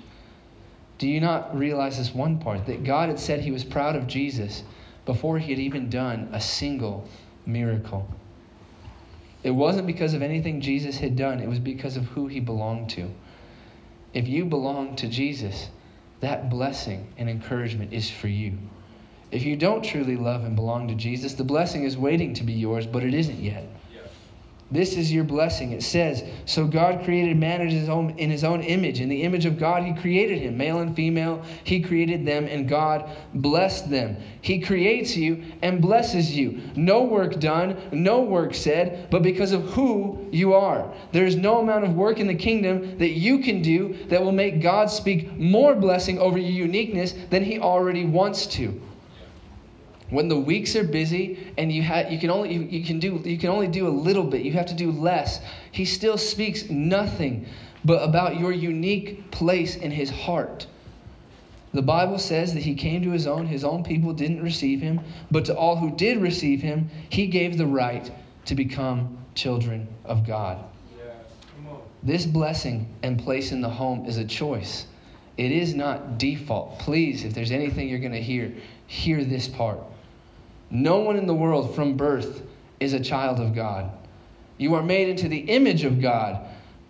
Do 0.99 1.09
you 1.09 1.23
not 1.23 1.57
realize 1.57 1.97
this 1.97 2.15
one 2.15 2.39
part? 2.39 2.67
That 2.67 2.85
God 2.85 3.09
had 3.09 3.19
said 3.19 3.41
he 3.41 3.51
was 3.51 3.65
proud 3.65 3.97
of 3.97 4.07
Jesus 4.07 4.63
before 5.07 5.39
he 5.39 5.53
had 5.53 5.59
even 5.59 5.89
done 5.89 6.29
a 6.33 6.41
single 6.41 7.09
miracle. 7.47 8.07
It 9.43 9.53
wasn't 9.53 9.87
because 9.87 10.13
of 10.13 10.21
anything 10.21 10.61
Jesus 10.61 10.99
had 10.99 11.17
done, 11.17 11.41
it 11.41 11.49
was 11.49 11.61
because 11.61 11.97
of 11.97 12.05
who 12.09 12.27
he 12.27 12.41
belonged 12.41 12.91
to. 12.91 13.09
If 14.13 14.29
you 14.29 14.45
belong 14.45 14.97
to 14.97 15.09
Jesus, 15.09 15.71
that 16.21 16.51
blessing 16.51 17.07
and 17.17 17.31
encouragement 17.31 17.95
is 17.95 18.11
for 18.11 18.29
you. 18.29 18.59
If 19.33 19.45
you 19.45 19.57
don't 19.57 19.85
truly 19.85 20.17
love 20.17 20.45
and 20.45 20.55
belong 20.55 20.87
to 20.89 20.95
Jesus, 20.95 21.35
the 21.35 21.45
blessing 21.45 21.83
is 21.83 21.99
waiting 21.99 22.35
to 22.35 22.45
be 22.45 22.53
yours, 22.53 22.87
but 22.87 23.03
it 23.03 23.13
isn't 23.13 23.41
yet. 23.41 23.67
This 24.69 24.97
is 24.97 25.13
your 25.13 25.23
blessing. 25.23 25.71
It 25.71 25.85
says, 25.85 26.25
So 26.45 26.67
God 26.67 27.05
created 27.05 27.37
man 27.37 27.61
in 27.61 27.69
his, 27.69 27.89
own, 27.89 28.19
in 28.19 28.31
his 28.31 28.43
own 28.43 28.63
image. 28.63 29.01
In 29.01 29.09
the 29.09 29.23
image 29.23 29.47
of 29.47 29.61
God, 29.61 29.85
He 29.85 29.95
created 29.95 30.41
him. 30.41 30.57
Male 30.57 30.81
and 30.81 30.97
female, 30.97 31.45
He 31.63 31.81
created 31.81 32.27
them, 32.27 32.47
and 32.47 32.69
God 32.69 33.09
blessed 33.35 33.91
them. 33.91 34.17
He 34.41 34.59
creates 34.59 35.17
you 35.17 35.45
and 35.63 35.81
blesses 35.81 36.37
you. 36.37 36.61
No 36.75 37.05
work 37.05 37.39
done, 37.39 37.77
no 37.93 38.23
work 38.23 38.55
said, 38.55 39.09
but 39.09 39.23
because 39.23 39.53
of 39.53 39.63
who 39.71 40.27
you 40.33 40.55
are. 40.55 40.93
There 41.13 41.27
is 41.27 41.37
no 41.37 41.61
amount 41.61 41.85
of 41.85 41.95
work 41.95 42.19
in 42.19 42.27
the 42.27 42.35
kingdom 42.35 42.99
that 42.99 43.11
you 43.11 43.39
can 43.39 43.63
do 43.63 43.97
that 44.09 44.23
will 44.23 44.33
make 44.33 44.61
God 44.61 44.91
speak 44.91 45.39
more 45.39 45.77
blessing 45.77 46.19
over 46.19 46.39
your 46.39 46.51
uniqueness 46.51 47.15
than 47.31 47.45
He 47.45 47.61
already 47.61 48.05
wants 48.05 48.49
to 48.49 48.81
when 50.11 50.29
the 50.29 50.39
weeks 50.39 50.77
are 50.77 50.85
busy 50.85 51.53
and 51.59 51.73
you, 51.73 51.83
ha- 51.83 52.07
you, 52.09 52.19
can 52.19 52.31
only, 52.31 52.55
you, 52.55 52.61
you, 52.63 52.85
can 52.85 52.99
do, 52.99 53.21
you 53.25 53.39
can 53.39 53.51
only 53.51 53.67
do 53.67 53.89
a 53.89 53.91
little 53.91 54.25
bit, 54.25 54.43
you 54.43 54.53
have 54.53 54.67
to 54.67 54.75
do 54.75 54.93
less, 54.93 55.41
he 55.73 55.85
still 55.85 56.17
speaks 56.17 56.71
nothing 56.71 57.47
but 57.85 58.03
about 58.03 58.39
your 58.39 58.53
unique 58.53 59.31
place 59.31 59.77
in 59.77 59.91
his 59.91 60.11
heart. 60.11 60.67
The 61.73 61.83
Bible 61.83 62.19
says 62.19 62.55
that 62.55 62.63
he 62.63 62.75
came 62.75 63.03
to 63.03 63.11
his 63.11 63.27
own, 63.27 63.47
his 63.47 63.65
own 63.65 63.83
people 63.83 64.13
didn't 64.13 64.43
receive 64.43 64.81
him, 64.81 65.01
but 65.31 65.45
to 65.47 65.57
all 65.57 65.77
who 65.77 65.95
did 65.97 66.19
receive 66.19 66.63
him, 66.63 66.89
he 67.09 67.27
gave 67.27 67.59
the 67.59 67.67
right 67.67 68.11
to 68.47 68.55
become 68.55 69.19
children 69.35 69.89
of 70.05 70.27
God. 70.27 70.65
Yeah. 70.97 71.75
This 72.03 72.25
blessing 72.25 72.89
and 73.03 73.19
place 73.19 73.53
in 73.53 73.61
the 73.61 73.69
home 73.69 74.07
is 74.07 74.17
a 74.17 74.25
choice. 74.25 74.87
It 75.37 75.53
is 75.53 75.75
not 75.75 76.19
default. 76.19 76.79
Please, 76.79 77.25
if 77.25 77.35
there's 77.35 77.51
anything 77.51 77.89
you're 77.89 77.99
going 77.99 78.13
to 78.13 78.23
hear, 78.23 78.53
hear 78.87 79.25
this 79.25 79.49
part. 79.49 79.79
No 80.71 81.01
one 81.01 81.17
in 81.17 81.27
the 81.27 81.35
world 81.35 81.75
from 81.75 81.97
birth 81.97 82.43
is 82.81 82.93
a 82.93 83.01
child 83.01 83.41
of 83.41 83.55
God. 83.55 83.91
You 84.59 84.75
are 84.75 84.83
made 84.83 85.09
into 85.09 85.29
the 85.29 85.39
image 85.39 85.85
of 85.85 86.01
God. 86.01 86.41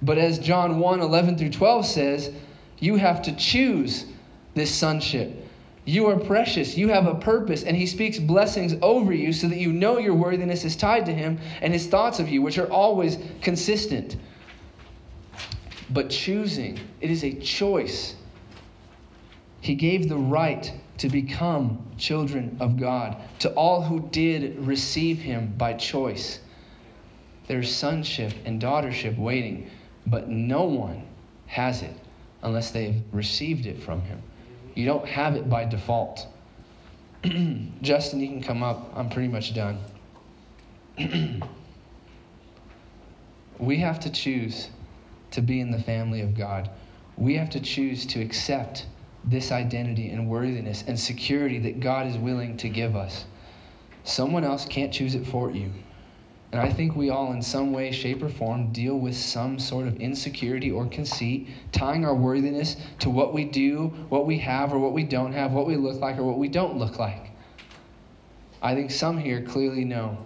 But 0.03 0.19
as 0.19 0.39
John 0.39 0.79
1 0.79 1.01
11 1.01 1.39
through 1.39 1.51
12 1.51 1.87
says, 1.87 2.33
you 2.79 2.97
have 2.97 3.23
to 3.23 3.35
choose 3.37 4.07
this 4.55 4.75
sonship. 4.75 5.45
You 5.85 6.07
are 6.07 6.19
precious. 6.19 6.77
You 6.77 6.89
have 6.89 7.07
a 7.07 7.15
purpose. 7.15 7.63
And 7.63 7.77
he 7.77 7.87
speaks 7.87 8.19
blessings 8.19 8.75
over 8.83 9.13
you 9.13 9.33
so 9.33 9.49
that 9.49 9.59
you 9.59 9.73
know 9.73 9.99
your 9.99 10.15
worthiness 10.15 10.65
is 10.65 10.77
tied 10.77 11.07
to 11.07 11.15
him 11.15 11.39
and 11.63 11.73
his 11.73 11.87
thoughts 11.87 12.19
of 12.19 12.29
you, 12.29 12.43
which 12.43 12.59
are 12.59 12.71
always 12.71 13.19
consistent. 13.41 14.17
But 15.91 16.11
choosing, 16.11 16.79
it 17.01 17.11
is 17.11 17.23
a 17.23 17.33
choice. 17.33 18.17
He 19.61 19.75
gave 19.75 20.09
the 20.09 20.17
right 20.17 20.73
to 20.99 21.09
become 21.09 21.85
children 21.99 22.57
of 22.61 22.79
God, 22.79 23.17
to 23.41 23.51
all 23.53 23.83
who 23.83 24.09
did 24.11 24.59
receive 24.59 25.19
him 25.19 25.55
by 25.57 25.75
choice. 25.75 26.41
There's 27.47 27.75
sonship 27.75 28.33
and 28.45 28.61
daughtership 28.61 29.17
waiting, 29.19 29.71
but 30.07 30.29
no 30.29 30.65
one 30.65 31.07
has 31.47 31.83
it 31.83 31.95
unless 32.43 32.71
they've 32.71 33.03
received 33.13 33.67
it 33.67 33.83
from 33.83 34.01
him. 34.03 34.23
You 34.75 34.87
don't 34.87 35.07
have 35.07 35.37
it 35.37 35.49
by 35.49 35.65
default. 35.65 36.27
Justin, 37.83 38.21
you 38.21 38.29
can 38.29 38.43
come 38.43 38.63
up. 38.63 38.93
I'm 38.95 39.09
pretty 39.09 39.29
much 39.29 39.55
done. 39.55 39.79
we 43.59 43.79
have 43.79 44.01
to 44.01 44.11
choose 44.11 44.69
to 45.33 45.41
be 45.41 45.61
in 45.61 45.71
the 45.71 45.79
family 45.79 46.21
of 46.21 46.37
God. 46.37 46.71
We 47.17 47.35
have 47.37 47.51
to 47.51 47.61
choose 47.61 48.07
to 48.07 48.21
accept 48.21 48.87
this 49.27 49.51
identity 49.51 50.11
and 50.11 50.29
worthiness 50.29 50.85
and 50.87 50.99
security 50.99 51.59
that 51.59 51.81
God 51.81 52.07
is 52.07 52.17
willing 52.17 52.57
to 52.59 52.69
give 52.69 52.95
us. 52.95 53.25
Someone 54.05 54.45
else 54.45 54.65
can't 54.65 54.93
choose 54.93 55.17
it 55.17 55.27
for 55.27 55.51
you. 55.51 55.73
And 56.53 56.61
I 56.61 56.73
think 56.73 56.95
we 56.95 57.11
all, 57.11 57.33
in 57.33 57.43
some 57.43 57.73
way, 57.73 57.91
shape, 57.91 58.23
or 58.23 58.29
form, 58.29 58.73
deal 58.73 58.97
with 58.97 59.17
some 59.17 59.59
sort 59.59 59.89
of 59.89 59.97
insecurity 59.97 60.71
or 60.71 60.87
conceit, 60.87 61.49
tying 61.73 62.05
our 62.05 62.15
worthiness 62.15 62.77
to 63.01 63.11
what 63.11 63.35
we 63.35 63.45
do, 63.45 63.89
what 64.09 64.27
we 64.27 64.39
have, 64.39 64.73
or 64.73 64.79
what 64.79 64.93
we 64.93 65.03
don't 65.03 65.33
have, 65.33 65.53
what 65.53 65.67
we 65.67 65.77
look 65.77 66.01
like, 66.01 66.19
or 66.19 66.25
what 66.25 66.39
we 66.39 66.49
don't 66.49 66.79
look 66.79 67.01
like. 67.01 67.33
I 68.63 68.77
think 68.77 68.93
some 68.93 69.19
here 69.19 69.43
clearly 69.43 69.85
know, 69.85 70.17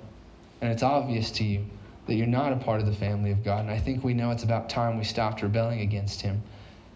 and 0.60 0.70
it's 0.70 0.82
obvious 0.82 1.30
to 1.32 1.44
you, 1.44 1.64
that 2.06 2.14
you're 2.14 2.26
not 2.26 2.52
a 2.52 2.56
part 2.56 2.80
of 2.80 2.86
the 2.86 2.92
family 2.92 3.30
of 3.30 3.42
God. 3.42 3.60
And 3.60 3.70
I 3.70 3.78
think 3.78 4.04
we 4.04 4.12
know 4.12 4.30
it's 4.30 4.44
about 4.44 4.68
time 4.68 4.98
we 4.98 5.04
stopped 5.04 5.40
rebelling 5.40 5.80
against 5.80 6.20
Him, 6.20 6.42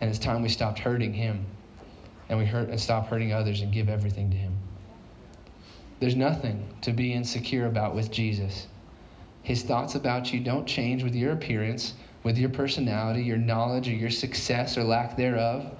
and 0.02 0.10
it's 0.10 0.18
time 0.18 0.42
we 0.42 0.50
stopped 0.50 0.78
hurting 0.78 1.14
Him 1.14 1.46
and 2.28 2.38
we 2.38 2.44
hurt 2.44 2.68
and 2.68 2.80
stop 2.80 3.08
hurting 3.08 3.32
others 3.32 3.60
and 3.60 3.72
give 3.72 3.88
everything 3.88 4.30
to 4.30 4.36
Him. 4.36 4.56
There's 6.00 6.16
nothing 6.16 6.68
to 6.82 6.92
be 6.92 7.12
insecure 7.12 7.66
about 7.66 7.94
with 7.94 8.10
Jesus. 8.10 8.66
His 9.42 9.62
thoughts 9.62 9.94
about 9.94 10.32
you 10.32 10.40
don't 10.40 10.66
change 10.66 11.02
with 11.02 11.14
your 11.14 11.32
appearance, 11.32 11.94
with 12.22 12.38
your 12.38 12.48
personality, 12.48 13.22
your 13.22 13.36
knowledge, 13.36 13.88
or 13.88 13.92
your 13.92 14.10
success 14.10 14.76
or 14.78 14.84
lack 14.84 15.16
thereof. 15.16 15.70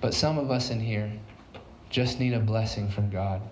But 0.00 0.14
some 0.14 0.38
of 0.38 0.50
us 0.50 0.70
in 0.70 0.80
here 0.80 1.12
just 1.90 2.20
need 2.20 2.32
a 2.32 2.40
blessing 2.40 2.88
from 2.88 3.10
God. 3.10 3.42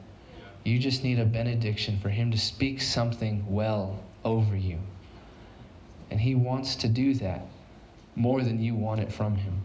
You 0.65 0.79
just 0.79 1.05
need 1.05 1.19
a 1.19 1.25
benediction 1.25 1.99
for 1.99 2.09
Him 2.09 2.31
to 2.31 2.39
speak 2.39 2.81
something 2.81 3.45
well 3.49 3.99
over 4.25 4.57
you. 4.57 4.79
And 6.11 6.21
He 6.21 6.35
wants 6.35 6.77
to 6.77 6.89
do 6.89 7.15
that 7.15 7.47
more 8.15 8.43
than 8.43 8.63
you 8.63 8.75
want 8.75 9.01
it 9.01 9.13
from 9.13 9.37
Him. 9.37 9.61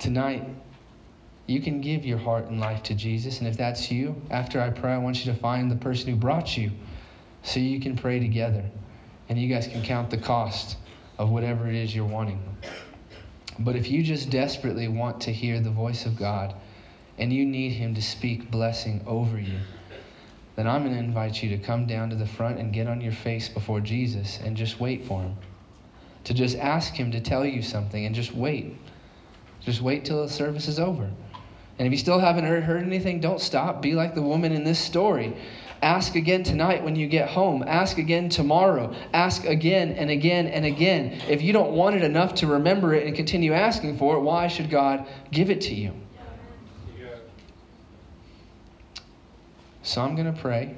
Tonight, 0.00 0.48
you 1.46 1.60
can 1.60 1.82
give 1.82 2.06
your 2.06 2.16
heart 2.16 2.46
and 2.46 2.58
life 2.58 2.82
to 2.84 2.94
Jesus. 2.94 3.40
And 3.40 3.46
if 3.46 3.58
that's 3.58 3.90
you, 3.90 4.20
after 4.30 4.58
I 4.58 4.70
pray, 4.70 4.94
I 4.94 4.96
want 4.96 5.22
you 5.22 5.30
to 5.30 5.38
find 5.38 5.70
the 5.70 5.76
person 5.76 6.08
who 6.08 6.16
brought 6.16 6.56
you 6.56 6.70
so 7.42 7.60
you 7.60 7.80
can 7.80 7.96
pray 7.96 8.18
together. 8.18 8.64
And 9.28 9.38
you 9.38 9.46
guys 9.46 9.66
can 9.66 9.82
count 9.82 10.08
the 10.08 10.16
cost 10.16 10.78
of 11.18 11.28
whatever 11.28 11.68
it 11.68 11.74
is 11.74 11.94
you're 11.94 12.06
wanting. 12.06 12.42
But 13.58 13.76
if 13.76 13.90
you 13.90 14.02
just 14.02 14.30
desperately 14.30 14.88
want 14.88 15.20
to 15.22 15.32
hear 15.32 15.60
the 15.60 15.70
voice 15.70 16.06
of 16.06 16.16
God 16.16 16.54
and 17.18 17.30
you 17.30 17.44
need 17.44 17.72
Him 17.72 17.94
to 17.94 18.00
speak 18.00 18.50
blessing 18.50 19.04
over 19.06 19.38
you, 19.38 19.58
then 20.56 20.66
I'm 20.66 20.82
going 20.82 20.94
to 20.94 20.98
invite 20.98 21.42
you 21.42 21.50
to 21.50 21.58
come 21.58 21.86
down 21.86 22.08
to 22.08 22.16
the 22.16 22.24
front 22.24 22.58
and 22.58 22.72
get 22.72 22.86
on 22.86 23.02
your 23.02 23.12
face 23.12 23.50
before 23.50 23.80
Jesus 23.80 24.40
and 24.42 24.56
just 24.56 24.80
wait 24.80 25.04
for 25.04 25.20
Him. 25.20 25.36
To 26.24 26.32
just 26.32 26.56
ask 26.56 26.94
Him 26.94 27.10
to 27.10 27.20
tell 27.20 27.44
you 27.44 27.60
something 27.60 28.06
and 28.06 28.14
just 28.14 28.34
wait. 28.34 28.78
Just 29.60 29.82
wait 29.82 30.04
till 30.04 30.22
the 30.22 30.28
service 30.28 30.68
is 30.68 30.78
over. 30.78 31.10
And 31.78 31.86
if 31.86 31.92
you 31.92 31.98
still 31.98 32.18
haven't 32.18 32.44
heard 32.44 32.82
anything, 32.82 33.20
don't 33.20 33.40
stop. 33.40 33.80
Be 33.80 33.94
like 33.94 34.14
the 34.14 34.22
woman 34.22 34.52
in 34.52 34.64
this 34.64 34.78
story. 34.78 35.34
Ask 35.82 36.14
again 36.14 36.42
tonight 36.42 36.84
when 36.84 36.94
you 36.94 37.06
get 37.06 37.30
home. 37.30 37.64
Ask 37.66 37.96
again 37.96 38.28
tomorrow. 38.28 38.94
Ask 39.14 39.44
again 39.44 39.92
and 39.92 40.10
again 40.10 40.46
and 40.46 40.66
again. 40.66 41.22
If 41.26 41.40
you 41.40 41.54
don't 41.54 41.72
want 41.72 41.96
it 41.96 42.02
enough 42.02 42.34
to 42.36 42.46
remember 42.46 42.94
it 42.94 43.06
and 43.06 43.16
continue 43.16 43.54
asking 43.54 43.96
for 43.96 44.16
it, 44.16 44.20
why 44.20 44.48
should 44.48 44.68
God 44.68 45.06
give 45.30 45.48
it 45.48 45.62
to 45.62 45.74
you? 45.74 45.94
So 49.82 50.02
I'm 50.02 50.14
going 50.14 50.32
to 50.32 50.38
pray. 50.38 50.76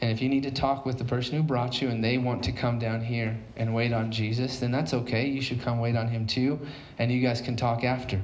And 0.00 0.10
if 0.10 0.22
you 0.22 0.30
need 0.30 0.44
to 0.44 0.50
talk 0.50 0.86
with 0.86 0.96
the 0.96 1.04
person 1.04 1.36
who 1.36 1.42
brought 1.42 1.82
you 1.82 1.90
and 1.90 2.02
they 2.02 2.16
want 2.16 2.42
to 2.44 2.52
come 2.52 2.78
down 2.78 3.04
here 3.04 3.38
and 3.56 3.74
wait 3.74 3.92
on 3.92 4.10
Jesus, 4.10 4.58
then 4.58 4.70
that's 4.70 4.94
okay. 4.94 5.26
You 5.26 5.42
should 5.42 5.60
come 5.60 5.78
wait 5.78 5.94
on 5.94 6.08
him 6.08 6.26
too, 6.26 6.58
and 6.98 7.12
you 7.12 7.20
guys 7.20 7.42
can 7.42 7.54
talk 7.56 7.84
after. 7.84 8.22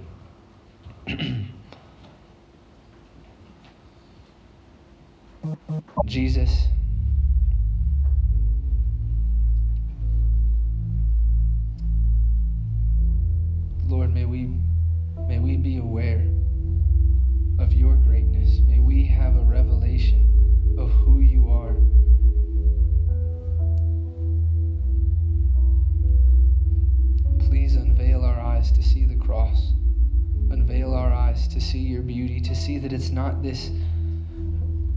Jesus. 6.07 6.69
Lord, 13.87 14.15
may 14.15 14.25
we 14.25 14.49
may 15.29 15.39
we 15.39 15.57
be 15.59 15.77
aware 15.77 16.25
of 17.59 17.73
your 17.75 17.97
greatness. 17.97 18.61
May 18.67 18.79
we 18.79 19.05
have 19.05 19.37
a 19.37 19.43
revelation 19.43 20.36
of 20.79 20.91
who 20.91 21.21
you 21.21 21.49
are. 21.49 21.75
Please 27.49 27.77
unveil 27.77 28.25
our 28.25 28.39
eyes 28.41 28.71
to 28.73 28.83
see 28.83 29.05
the 29.05 29.17
cross. 29.17 29.73
Unveil 30.51 30.95
our 30.95 31.13
eyes 31.13 31.49
to 31.49 31.61
see 31.61 31.79
your 31.79 32.03
beauty, 32.03 32.41
to 32.41 32.55
see 32.55 32.79
that 32.79 32.93
it's 32.93 33.11
not 33.11 33.43
this 33.43 33.71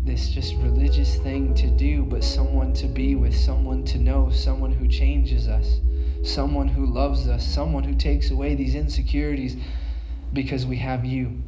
this 0.04 0.30
just 0.30 0.56
religious 0.56 1.18
thing 1.18 1.54
to 1.54 1.70
do, 1.70 2.04
but 2.04 2.24
someone 2.24 2.74
to 2.74 2.88
be 2.88 3.16
with, 3.16 3.36
someone 3.36 3.84
to 3.86 4.00
know, 4.00 4.30
someone 4.32 4.72
who 4.72 4.88
changes 4.88 5.48
us, 5.48 5.82
someone 6.24 6.68
who 6.68 6.86
loves 6.86 7.28
us, 7.28 7.46
someone 7.46 7.84
who 7.84 7.94
takes 7.94 8.32
away 8.32 8.56
these 8.56 8.76
insecurities 8.76 9.56
because 10.34 10.66
we 10.66 10.78
have 10.78 11.06
you. 11.06 11.44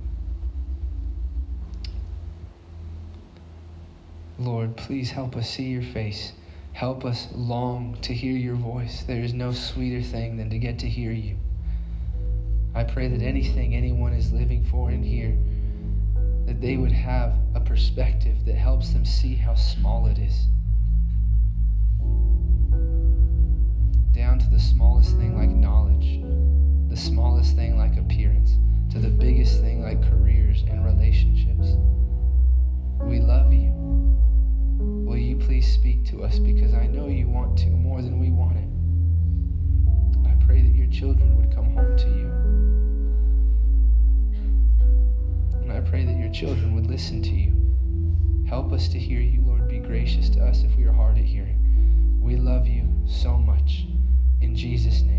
Lord, 4.42 4.76
please 4.76 5.12
help 5.12 5.36
us 5.36 5.48
see 5.48 5.66
your 5.66 5.84
face. 5.84 6.34
Help 6.74 7.06
us 7.06 7.28
long 7.32 7.96
to 8.02 8.12
hear 8.12 8.36
your 8.36 8.56
voice. 8.56 9.04
There 9.04 9.22
is 9.22 9.36
no 9.36 9.52
sweeter 9.52 10.02
thing 10.02 10.38
than 10.38 10.50
to 10.50 10.58
get 10.58 10.80
to 10.80 10.90
hear 10.90 11.12
you. 11.12 11.38
I 12.74 12.84
pray 12.84 13.08
that 13.08 13.22
anything 13.22 13.76
anyone 13.76 14.14
is 14.14 14.34
living 14.34 14.64
for 14.64 14.90
in 14.90 15.04
here, 15.04 15.38
that 16.48 16.60
they 16.60 16.76
would 16.76 16.92
have 16.92 17.36
a 17.54 17.60
perspective 17.60 18.44
that 18.46 18.56
helps 18.56 18.94
them 18.94 19.06
see 19.06 19.36
how 19.36 19.54
small 19.54 20.08
it 20.08 20.18
is. 20.18 20.48
Down 24.12 24.40
to 24.40 24.50
the 24.50 24.60
smallest 24.60 25.18
thing 25.18 25.38
like 25.38 25.50
knowledge, 25.50 26.20
the 26.90 26.98
smallest 26.98 27.56
thing 27.56 27.78
like 27.78 27.96
appearance, 27.96 28.58
to 28.90 28.98
the 28.98 29.10
biggest 29.10 29.62
thing 29.62 29.84
like 29.84 30.02
careers 30.02 30.64
and 30.68 30.84
relationships. 30.84 31.78
We 33.02 33.20
love 33.20 33.54
you. 33.54 34.01
Will 35.12 35.18
you 35.18 35.36
please 35.36 35.70
speak 35.70 36.06
to 36.06 36.24
us 36.24 36.40
because 36.40 36.74
I 36.74 36.88
know 36.88 37.10
you 37.10 37.28
want 37.28 37.58
to 37.58 37.70
more 37.70 38.02
than 38.02 38.18
we 38.18 38.32
want 38.32 38.56
it. 38.56 38.70
I 40.26 40.46
pray 40.46 40.62
that 40.62 40.74
your 40.74 40.88
children 40.88 41.36
would 41.36 41.54
come 41.54 41.66
home 41.66 41.98
to 41.98 42.08
you. 42.08 42.32
And 45.64 45.70
I 45.70 45.82
pray 45.82 46.06
that 46.06 46.18
your 46.18 46.32
children 46.32 46.76
would 46.76 46.88
listen 46.88 47.22
to 47.24 47.36
you. 47.36 48.46
Help 48.48 48.72
us 48.72 48.88
to 48.88 48.98
hear 48.98 49.20
you, 49.20 49.42
Lord. 49.42 49.68
Be 49.68 49.80
gracious 49.80 50.30
to 50.30 50.46
us 50.46 50.64
if 50.64 50.74
we 50.78 50.86
are 50.86 50.94
hard 50.94 51.18
of 51.18 51.26
hearing. 51.26 52.22
We 52.22 52.38
love 52.38 52.66
you 52.66 52.88
so 53.06 53.38
much. 53.38 53.88
In 54.40 54.56
Jesus' 54.56 55.02
name. 55.02 55.12